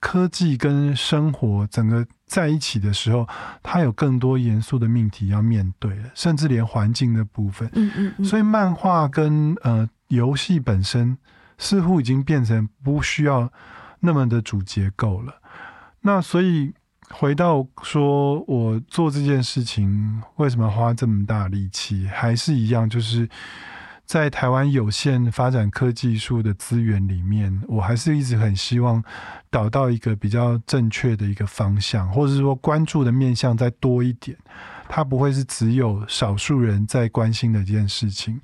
[0.00, 3.26] 科技跟生活整个在一起的时候，
[3.62, 11.16] 它有更多严肃的命题要面对了，甚至连环境的部分，嗯嗯，所以漫画跟呃游戏本身
[11.56, 13.50] 似乎已经变成不需要
[14.00, 15.34] 那么的主结构了，
[16.02, 16.74] 那所以。
[17.10, 22.06] 回到说，我做这件事情为什么花这么大力气？
[22.08, 23.28] 还是一样，就是
[24.04, 29.02] 在台湾有限发展科技术的资源里面，我还是一直很希望
[29.50, 34.36] 导到一个比较正确的一个方向，或者说关注的面向再多一点。
[34.88, 38.40] 它不会是只有少数人在关心的一件事情。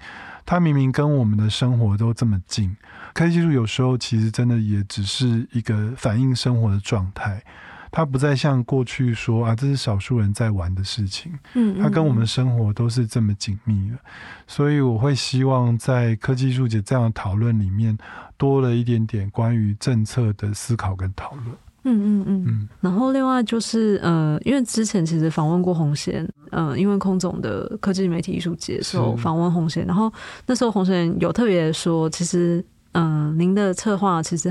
[0.47, 2.77] 它明明跟我们的生活都这么近，
[3.15, 7.43] 科技术有时候其实真的也只是一个反映生活的状态。
[7.91, 11.33] 它不再像过去说啊，这是少数人在玩的事情。
[11.55, 13.99] 嗯，它跟我们的生活都是这么紧密的，
[14.47, 17.97] 所以我会希望在科技艺术节这样的讨论里面，
[18.37, 21.47] 多了一点点关于政策的思考跟讨论。
[21.83, 22.69] 嗯嗯嗯嗯。
[22.81, 30.13] 然后另外就是呃，因为之前其实访问过红贤，嗯，因为空总的科技媒体艺术节时候访问红贤，然后
[30.47, 34.51] 那时候红贤有特别说，其实嗯，您的策划其实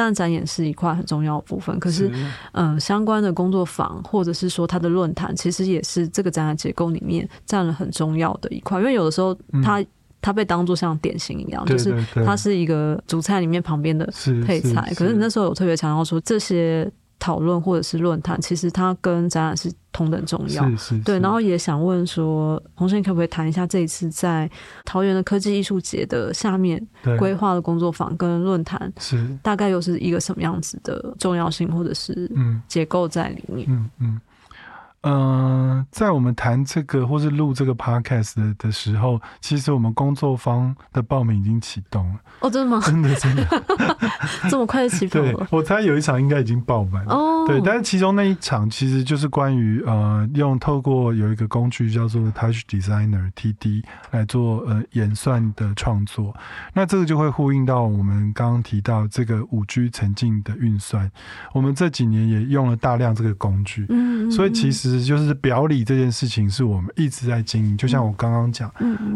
[0.00, 0.10] 他。
[0.10, 2.10] 但展演是一块很重要的部分，可是，
[2.52, 8.78] 嗯，相关的工作坊或者是说它的论坛，其实也是这个展览结构里面占了很重要的一块。
[8.80, 9.84] 因为有的时候，它
[10.22, 14.10] 它被当做像点心一样，就是它是一个主菜里面旁边的
[14.46, 14.90] 配菜。
[14.96, 16.90] 可是你那时候有特别强调说这些。
[17.20, 20.68] 讨论或者是论坛，其实它跟展览是同等重要。
[20.70, 20.98] 是是。
[21.00, 24.50] 对，然后也想问说，洪生可不可以谈一下这一次在
[24.84, 26.84] 桃园的科技艺术节的下面
[27.18, 32.28] 规划的工作坊跟论坛，是大概又是一个什么样子的重要性或者是
[32.66, 33.66] 结构在里面？
[33.68, 34.08] 嗯嗯。
[34.08, 34.20] 嗯，
[35.90, 42.20] 在我们谈这个或是录这个 podcast 的的时候，其实我们工作方的报名已经启动了。
[42.40, 42.82] 哦，真的吗？
[42.84, 43.46] 真的真的，
[44.50, 45.46] 这么快就启动了？
[45.50, 47.46] 我猜有一场应该已经爆满哦。
[47.46, 56.34] 对，但是其中那一场其实就是关于呃，用透过有一个工具叫做 Touch Designer TD 来做呃演算的创作。
[56.74, 61.10] 那这个就会呼应到我们刚刚提到这个五 G 沉浸的运算。
[61.52, 64.89] 我们这几年也用了大量这个工具，嗯，所以其实。
[65.04, 68.72] 就是表里这件事情是我们一直在经营，就像我刚刚讲，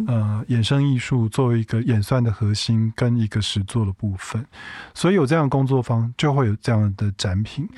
[0.07, 4.45] 呃，衍生艺术作为一个演算的核心跟一个实作的部分，
[4.93, 7.69] 所以有这样的工作方就会有这样的展品。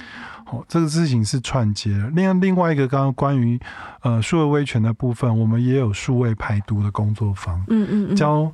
[0.44, 1.90] 好，这个事情是串接。
[2.14, 3.58] 另外，另外一个刚刚关于
[4.02, 8.52] 呃数位威权的部分，我们也有数位排毒的工作坊，嗯嗯嗯，教。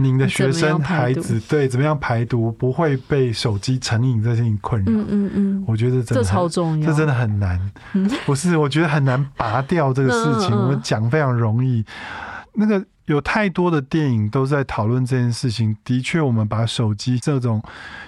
[0.00, 4.92] 您的学生孩子对怎么样排毒不会被手机成瘾这件事情困扰？
[4.92, 7.60] 嗯嗯嗯，我觉得这超重要，这真的很难。
[8.24, 10.56] 不是，我觉得很难拔掉这个事情。
[10.56, 11.84] 我们讲非常容易，
[12.54, 15.76] 那个有太多的电影都在讨论这件事情。
[15.84, 17.60] 的确，我们把手机这种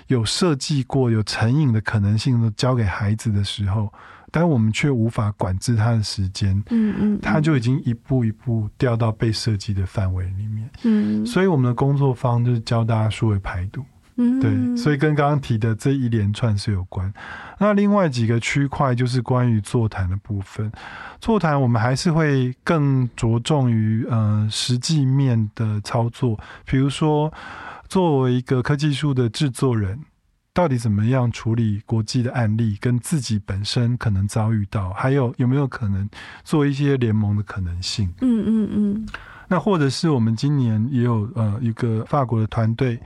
[0.07, 3.93] 有设计过、有成瘾的可能性都交给孩子的时候，
[4.31, 10.71] 但我们却无法管制他的时间，嗯嗯，他就已经一步一步掉到被设计的范围里面。
[10.85, 13.85] 嗯，所以我们的工作方就是教大家数位排毒。
[14.23, 17.11] 嗯对，所以跟刚刚提的这一连串是有关。
[17.59, 20.71] 那另外几个区块就是关于座谈的部分。
[21.21, 27.33] 座谈我们还是会更着重于呃实际面的操作，比如说
[27.89, 29.99] 作为一个科技术的制作人，
[30.53, 36.09] 到底怎么样处理国际的案例，跟自己本身可能遭遇到，还有有没有可能
[36.45, 38.13] 做一些联盟的可能性。
[38.21, 39.09] 嗯嗯嗯，
[39.49, 43.01] 那或者是我们今年也有呃一个法国的团队。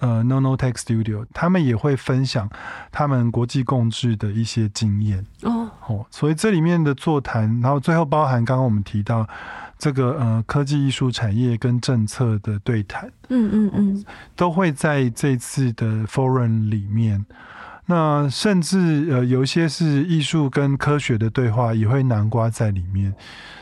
[0.00, 2.48] 呃，No No Tech Studio，他们也会分享
[2.92, 9.28] 他们国际共治的一些经验哦哦，所以这里面的座谈，然后最后包含刚刚我们提到
[9.78, 14.04] 这个呃科技艺术产业跟政策的对谈，嗯嗯嗯，
[14.34, 17.24] 都会在这次的 Forum 里面。
[17.90, 23.14] 那甚至呃有一些是艺术跟科学的对话，也会南瓜在里面。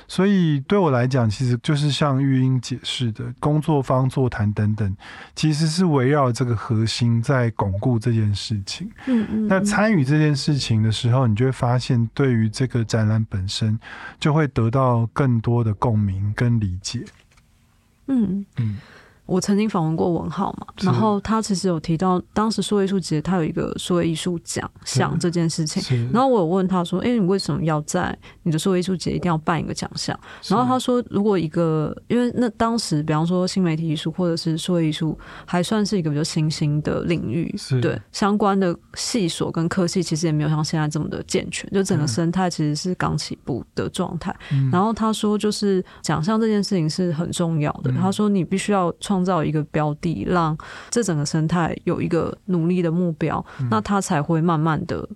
[0.09, 4.97] 所以对我来讲，其实就是像玉英解释的，工作方座谈等等，
[5.35, 8.91] 其实是围绕这个核心在巩固这件事情。
[9.07, 13.79] 嗯嗯，那参与这件事情的时候，你就会发现，对于这个展览本身，
[14.21, 17.05] 就会得到更多的共鸣跟理解。
[18.07, 18.79] 嗯嗯。
[19.27, 26.11] 我曾经访问过文浩嘛，然后他其实有提到，当时数位艺术节他有一个数位艺术奖项这件事情。
[26.13, 30.19] 然后我有问他说：“哎、你为什么要在你的数位艺术节一定要办一个奖项？”
[30.49, 37.81] 然后他说：“如果一个，因为那当时，比方说新媒体艺术或者是数位艺术，还算是一个比较新兴的领域，是。
[37.81, 44.35] 对相关的系所跟科系，其实也没有像现在这么的健全，就整个生态其实是刚起步的状态。
[44.53, 44.71] 嗯。
[44.71, 47.91] 然后他说，就是奖项这件事情是很重要的。
[47.91, 47.97] 嗯。
[47.97, 50.57] 他说，你必须要创造一个标的，让
[50.91, 55.09] 这整个生态有一个努力的目标，那它才会慢慢的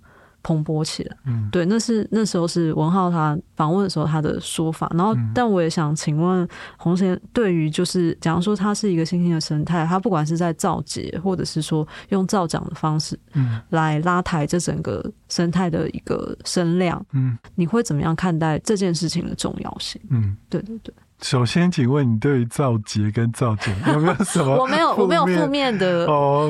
[0.43, 1.15] 蓬勃起来。
[1.25, 4.91] 嗯，对，那是那时候是文浩他访问的时候他的说法。
[4.95, 6.47] 然后，嗯但我也想请问
[6.77, 20.01] 洪先，对于就是假如说它是一个新兴的生态，它不管是在造节，或者是说用造奖的方式嗯来拉抬这整个生态的一个声量，嗯你会怎么样看待这件事情的重要性？
[20.09, 20.35] 嗯。
[20.49, 20.91] 对对对，
[21.21, 24.57] 首先，请问你对于造节跟造节 有没有什么？
[24.57, 26.05] 我没有我没有负面的，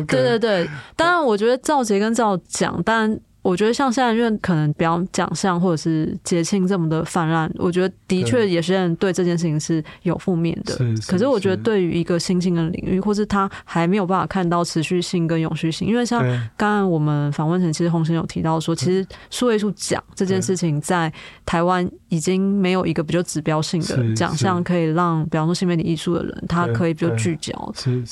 [0.05, 3.19] 对对对，当然我觉得造节跟造讲，当然。
[3.42, 10.78] 我觉得像现在，因为可能比方奖项或者是节庆这么的泛滥，我觉得的确对有些人对这件事情是有负面的。
[11.08, 11.62] 可是我觉得是。
[11.62, 16.32] 对于一个新兴的领域，或是他还没有办法看到持续性跟永续性，因为像对。
[16.58, 21.12] 刚刚我们访问前，其实洪先有提到说，其实数位数奖这件事情在
[21.46, 27.54] 台湾已经没有一个比较指标性的是奖项，可以让比方说新媒体艺术的人，他可以比较聚焦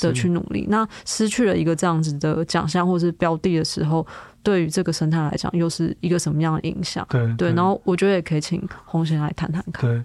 [0.01, 0.65] 的去努力。
[0.69, 4.05] 那失去了一个这样子的奖项或是标的的时候，
[4.43, 7.05] 对于这个生态来讲，又是一个什么样的影响？
[7.09, 9.89] 对对，然后我觉得也可以请洪贤来谈谈看。
[9.89, 10.03] 对，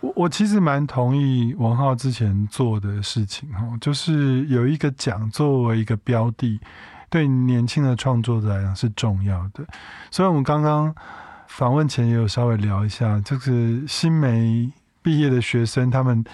[0.00, 6.60] 我我其实蛮同意王浩之前做的事情哈，就是有一个奖作为一个标的，
[7.08, 9.64] 对年轻的创作者来讲是重要的。
[10.10, 10.94] 所以我们刚刚
[11.46, 14.70] 访问前也有稍微聊一下，就是新媒
[15.02, 16.24] 毕业的学生，他们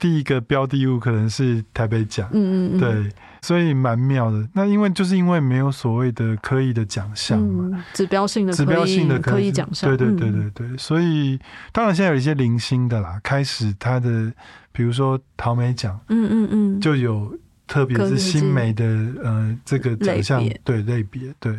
[0.00, 2.28] 第一个标的物可能是台北奖。
[2.32, 4.48] 嗯嗯嗯，对，所以蛮妙的。
[4.54, 10.50] 那因为就是因为没有所谓的刻意的奖项嘛，嗯，指标性的指标性的科以奖项，对对对嗯。
[10.54, 11.38] 对对，所以
[11.70, 14.32] 当然现在有一些零星的啦，开始它的
[14.72, 18.84] 比如说桃美奖嗯嗯嗯，就有，特别是新媒的
[19.22, 21.58] 呃这个奖项对类别对，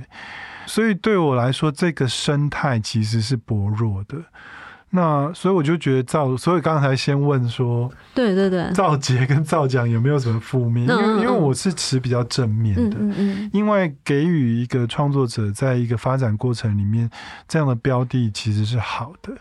[0.65, 4.17] 所以对我来说，这个生态其实是薄弱的。
[4.93, 10.87] 那所以我就觉得赵，所以刚才先问说对对对，赵杰跟赵奖有没有什么负面？
[10.87, 17.09] 因为因为嗯我是持比较正面嗯的，嗯嗯因为给予一个创作者在一个发展过程里面
[17.47, 19.33] 这样的标的其实是好的。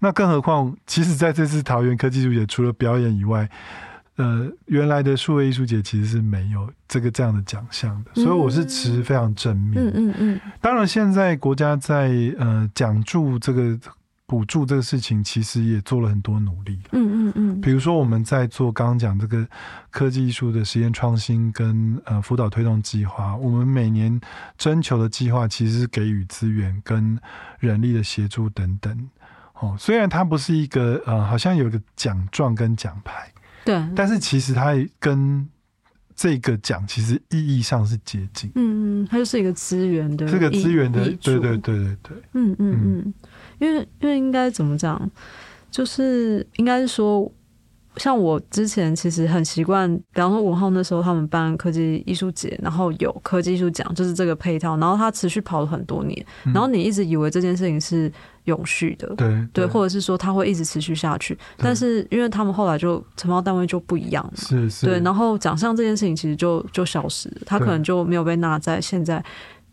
[0.00, 3.48] 那更何况，其实在这次桃园科技术节，除了表演以外，
[4.16, 9.80] 呃，原来的数位艺术节其实是没有这个这样的奖项的，所以我是持非常正面。
[9.84, 13.78] 嗯嗯嗯当然，现在国家在呃奖助这个
[14.30, 16.78] 补助这个事情，其实也做了很多努力。
[16.92, 19.44] 嗯嗯嗯，比如说，我们在做刚刚讲这个
[19.90, 24.20] 科技艺术的实验创新跟呃辅导推动计划，我们每年
[24.56, 27.18] 征求的计划其实是给予资源跟
[27.58, 29.10] 人力的协助等等。
[29.54, 33.32] 哦，虽然它不是一个呃，好像有一个奖状跟奖牌，
[33.64, 35.44] 对，但是其实它跟
[36.14, 42.78] 这个奖其实意义上是接近，嗯嗯，它就是一个资源的这个资源的益，对对对对对，嗯嗯。
[42.84, 43.14] 嗯，
[43.60, 45.08] 因为因为应该怎么讲，
[45.70, 47.30] 就是应该是说，
[47.96, 58.10] 像我之前其实很习惯，比方说文浩那时候他们办科技艺术节，然后有科技艺术奖，就是这个配套，然后它持续跑了很多年，然后你一直以为这件事情是
[58.44, 69.22] 永续的，对对，或者是说它会一直持续下去，但是因为他们后来就承包单位就不一样了，是是，对，然后奖项这件事情其实就就消失了，它可能就没有被纳在现在。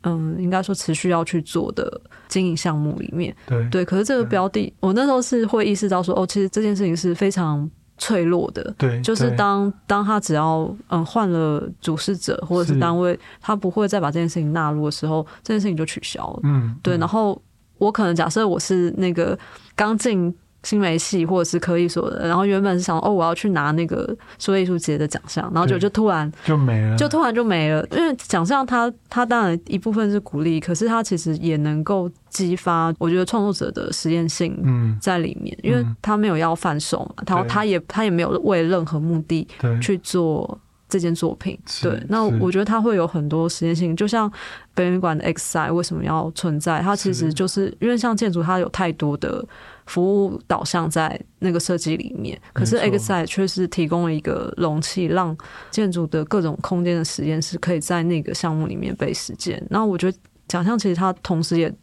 [0.03, 3.85] 嗯，应该说持续要去做的经营项目里面，对对。
[3.85, 8.73] 可是这个标的，我那时候是会意识到说，哦，其实这件事情是非常脆弱的。
[8.77, 16.39] 对，就是当当他只要嗯换了主事者或者是单位，他不会再把这件事情纳入的时候，这件事情就取消了。
[16.43, 16.97] 嗯，对。
[16.97, 17.41] 然后
[17.77, 19.37] 我可能假设我是那个
[19.75, 20.35] 刚进。
[20.63, 27.85] 新媒系或者是科艺所的，然后原本是想哦，我要去拿那个数位艺术节的奖项，然后就就突然就没了，就突然就没了。
[27.91, 39.47] 因为奖项它它当然一部分是鼓励，可是它其实也能够激发我觉得创作者的实验性在里面，因为他没有要贩售嘛，然后他也他也没有为任何目的
[39.81, 41.57] 去做这件作品。
[41.81, 44.29] 对，那我觉得它会有很多实验性，就像
[44.73, 46.81] 北美馆的 X 赛为什么要存在？
[46.81, 49.45] 它其实就是因为像建筑，它有太多的。
[49.87, 55.35] 服务导向在那个设计里面，可是 X i 却是提供了一个容器，让
[55.71, 59.65] 建筑的各种空间的实验室可以在那个项目里面被实践。
[59.69, 60.17] 然后我觉得
[60.47, 61.73] 奖项其实它同时也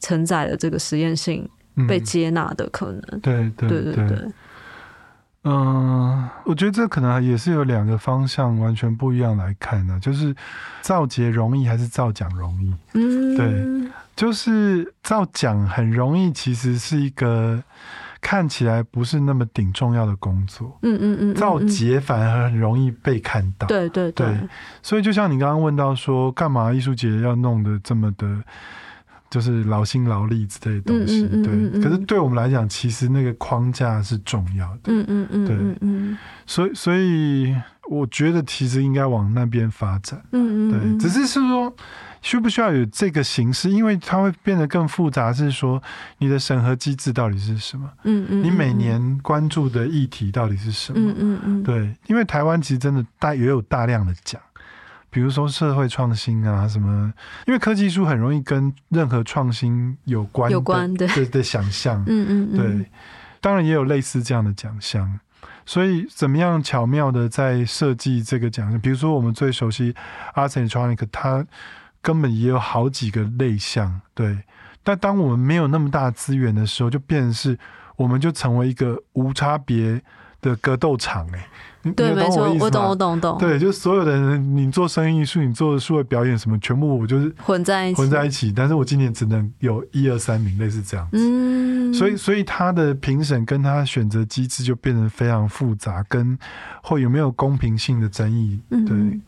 [0.00, 1.48] 承载了这个实验性
[1.88, 3.20] 被接纳的可能。
[3.20, 4.18] 对对对对对。
[5.46, 10.34] 嗯，我觉得这可能也是有两个方向完全不一样来看的，就是
[10.80, 12.74] 造节容易还是造奖容易？
[12.94, 13.92] 嗯，对。
[14.16, 17.62] 就是照讲很容易，其实是一个
[18.20, 20.78] 看起来不是那么顶重要的工作。
[20.82, 23.66] 嗯嗯嗯，造节反而很容易被看到。
[23.66, 24.26] 对对对，
[24.82, 28.40] 所以就像你刚刚问到说，干嘛艺术节要弄得这么的，
[29.28, 31.26] 就是劳心劳力之类的东西？
[31.42, 34.80] 对，可是对我们来讲，其实那个框架是重要的。
[34.86, 37.54] 嗯嗯嗯，对，嗯，所以所以
[37.90, 40.22] 我觉得其实应该往那边发展。
[40.30, 41.74] 嗯嗯，对，只是是说。
[42.24, 43.68] 需不需要有这个形式？
[43.68, 45.30] 因为它会变得更复杂。
[45.30, 45.80] 是说
[46.16, 47.86] 你的审核机制到底是什么？
[48.04, 48.42] 嗯嗯。
[48.42, 51.12] 你每年关注的议题到底是什么？
[51.12, 51.62] 嗯嗯嗯。
[51.62, 54.40] 对，因为台湾其实真的大也有大量的奖，
[55.10, 57.12] 比如说社会创新啊什么。
[57.46, 62.02] 因为科技书很容易跟任何创新有关有关的的想象。
[62.08, 62.56] 嗯嗯嗯。
[62.56, 62.90] 对，
[63.42, 65.20] 当然也有类似这样的奖项。
[65.66, 68.80] 所以怎么样巧妙的在设计这个奖项？
[68.80, 69.94] 比如说我们最熟悉
[70.34, 71.44] Art and Electronic，它。
[72.04, 74.38] 根本也有好几个类项，对。
[74.82, 77.58] 但当我们没有那么大资源的时候，就变成是，
[77.96, 80.02] 我们就成为一个无差别
[80.42, 81.48] 的格斗场，哎。
[81.94, 83.38] 对，没错，我懂，我懂，懂。
[83.38, 88.52] 对，就所有的人，你做声音艺术，你做数位表演什么，全部我就是混在一起，混在一起。
[88.54, 91.18] 但是我今年只能有一二三名，类似这样子。
[91.18, 91.92] 嗯。
[91.92, 96.38] 所以，所以他的评审跟他选择机制就变得非常复杂，跟
[96.82, 99.20] 会有没有公平性的争议，对。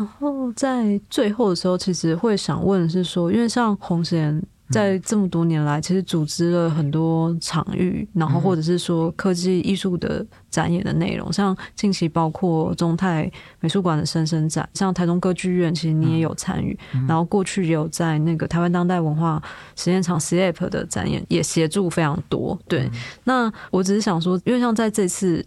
[0.00, 13.30] 然后在最后的时候，其实会想问是说，因为像红贤在这么多年来，其实组织了很多场域，然后或者是说科技艺术的展演的内容，像近期包括中泰
[13.60, 16.74] 美术馆的深深展，像台中歌剧院，其实你也有参与，
[17.06, 19.42] 然后过去也有在那个台湾当代文化
[19.76, 22.58] 实验场 SLAP 的展演也协助非常多。
[22.66, 22.90] 对，
[23.24, 25.44] 那我只是想说，因为像在这次。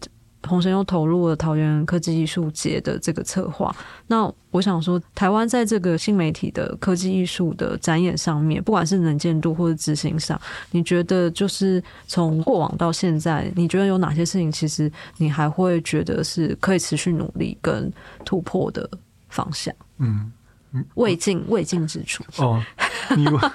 [0.47, 3.75] 洪神又投入了桃园科技艺术节的这个策划。
[4.07, 10.39] 那我想说，台湾在这个新媒体的科技艺术的展演上面，不管是能见度或者执行上，
[10.71, 17.91] 你觉得就是从过往到现在，你觉得有哪些事情，其实你还会觉得是可以持续努力跟
[18.23, 18.89] 突破的
[19.29, 19.73] 方向？
[19.97, 20.31] 嗯。
[20.95, 22.59] 未尽未尽之处哦，
[23.17, 23.51] 你问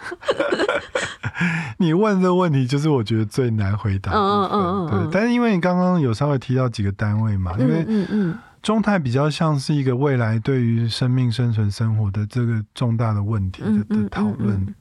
[1.78, 4.12] 你问的问题，就是我觉得最难回答。
[4.12, 14.74] 嗯嗯嗯对，但是因为你刚刚有稍微提到几个单位嘛，因为嗯嗯，中泰比较像是一个未来对于生命生存生活的这个重大的问题的的讨论，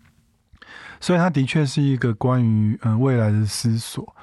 [0.99, 4.15] 所以它的确是一个关于嗯未来的思索。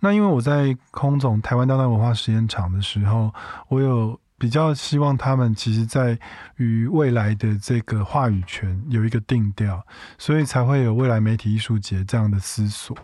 [0.00, 3.32] 那因为我在空总台湾当代文化实验场的时候，
[3.68, 4.18] 我有。
[4.42, 6.18] 比较希望他们其实，在
[6.56, 9.80] 与未来的这个话语权有一个定调，
[10.18, 12.96] 所以才会有未来媒体艺术节这样的思索。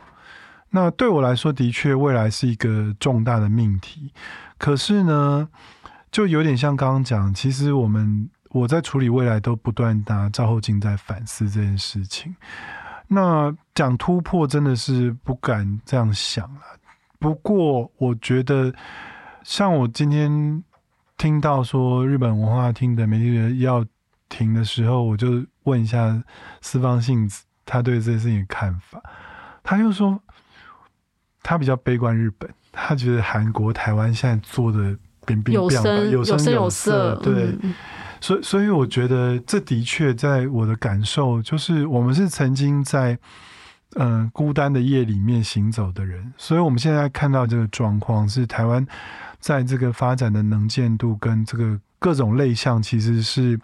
[0.70, 4.12] 那对我来说，的确未来是一个重大的命题。
[4.58, 5.48] 可是呢，
[6.10, 12.34] 就有点像刚刚讲，其实我们我在处理未来都不断拿赵后镜在反思这件事情。
[13.06, 16.62] 那讲突破，真的是不敢这样想了。
[17.20, 18.74] 不过，我觉得
[19.44, 20.64] 像我今天。
[21.18, 23.84] 听到说日本文化厅的媒体人要
[24.28, 26.22] 停的时候，我就问一下
[26.62, 29.02] 四方信子他对这件事情的看法。
[29.64, 30.18] 他就说，
[31.42, 34.96] 他比较悲观日本，他觉得韩国、台湾现在做的
[35.26, 37.54] 冰冰有声有声有色，对。
[38.20, 43.18] 所以，所以我觉得这的确在我的感受，就是我们是曾经在
[43.96, 46.32] 嗯孤单的夜里面行走的人。
[46.36, 48.86] 所以，我们现在看到这个状况，是台湾
[49.38, 53.58] 在这个发展的能见度跟这个各种类项，其实是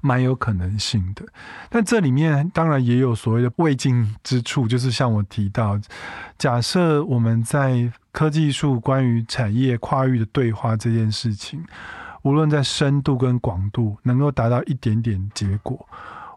[0.00, 1.24] 蛮有可能性的。
[1.70, 5.80] 但这里面当然也有所谓的未尽之处，就是像我提到，
[6.36, 11.64] 假设我们在科技术关于产业跨域的对话这件事情。
[12.22, 15.86] 无论在深度跟广度能够达到一点点结果，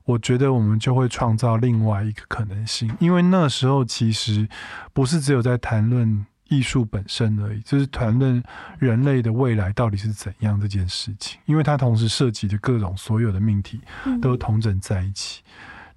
[0.08, 2.90] 我觉得我们就会创造另外一个可能性。
[2.98, 4.48] 因为那时候其实
[4.94, 8.42] 不是只有在谈论艺术本身而已，就是谈论
[8.80, 11.38] 人类的未来到底是怎样这件事情。
[11.46, 13.82] 因为它同时涉及的各种所有的命题
[14.22, 15.44] 都同整在一起，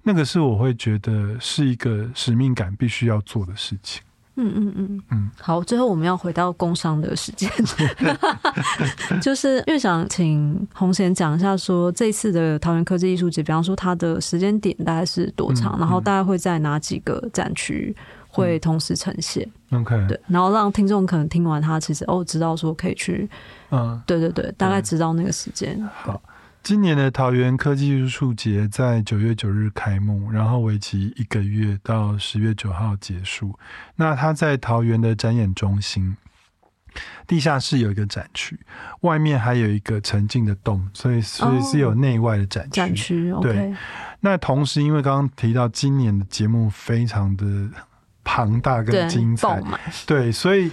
[0.03, 4.03] 那个是我会觉得是一个使命感必须要做的事情。
[4.35, 5.01] 嗯嗯嗯。
[5.11, 7.49] 嗯，好，最后我们要回到工商的时间，
[9.21, 17.95] 就是因为想请洪贤讲一下，说这次的桃园科技艺术节，比方说它的时间点大概是多长，然后大概会在哪几个展区
[18.29, 23.29] 会同时呈现？OK，对，然后让听众可能听完他其实哦知道说可以去，
[23.71, 25.81] 嗯，对对对，大概知道那个时间。
[25.93, 26.21] 好。
[26.63, 33.57] 今年的桃园科技艺术节在九月九日开幕，然后为期一个月到十月九号结束。
[33.95, 36.15] 那它在桃园的展演中心
[37.25, 38.59] 地下室有一个展区，
[39.01, 42.75] 外面还有一个沉浸的洞，所以所以是有内外的展区。
[42.75, 43.73] 展区对。
[44.19, 47.45] 那同时，因为刚刚提到今年的节目非常的
[48.23, 49.63] 庞大跟精彩，
[50.05, 50.69] 对，所以。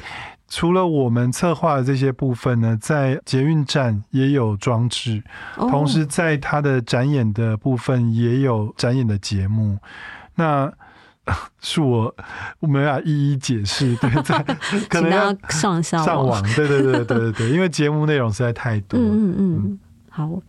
[0.49, 5.22] 除了我们策划的这些部分呢，在捷运站也有装置，
[5.57, 9.78] 同时在它的展演的部分也有展演的节目。
[10.34, 10.72] 那
[11.61, 12.14] 是我
[12.61, 14.42] 我没法一一解释， 对，在
[14.88, 18.99] 可能要上上上网，对对对对对对，因为节目内容实在太多。
[18.99, 19.78] 嗯嗯嗯，
[20.09, 20.42] 好。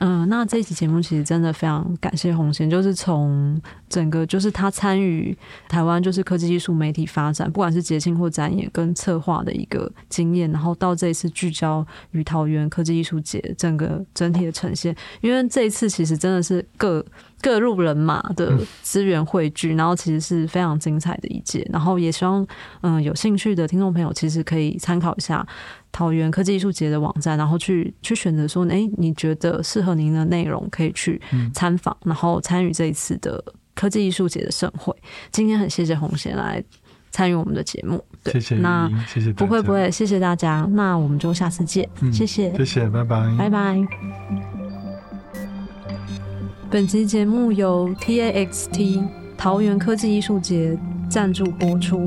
[0.00, 5.36] 嗯，那这期节目其实真的非常感谢红贤，就是从整个就是他参与
[5.68, 17.04] 台湾就是科技艺术媒体发展，不管是节庆或展演跟策划的一个经验，然后到这一次聚焦于桃园科技艺术节整个整体的呈现，因为这一次其实真的是各
[17.40, 22.46] 各路人马的资源汇聚，然后其实是非常精彩的一届，然后也希望
[22.80, 25.46] 嗯有兴趣的听众朋友其实可以参考一下。
[25.90, 31.20] 桃园科技艺术节的网站，然后去去选择说，哎，你觉得适合您的内容，可以去
[31.54, 33.42] 参访，然后参与这一次的
[33.74, 34.94] 科技艺术节的盛会。
[35.32, 36.62] 今天很谢谢红贤来
[37.10, 44.57] 参与我们的节目，谢谢，那谢谢，不会不会，谢谢大家，那我们就下次见，谢谢，谢谢，拜拜，拜拜。
[46.70, 49.02] 本集节目由 TAXT
[49.38, 52.06] 桃园科技艺术节赞助播出。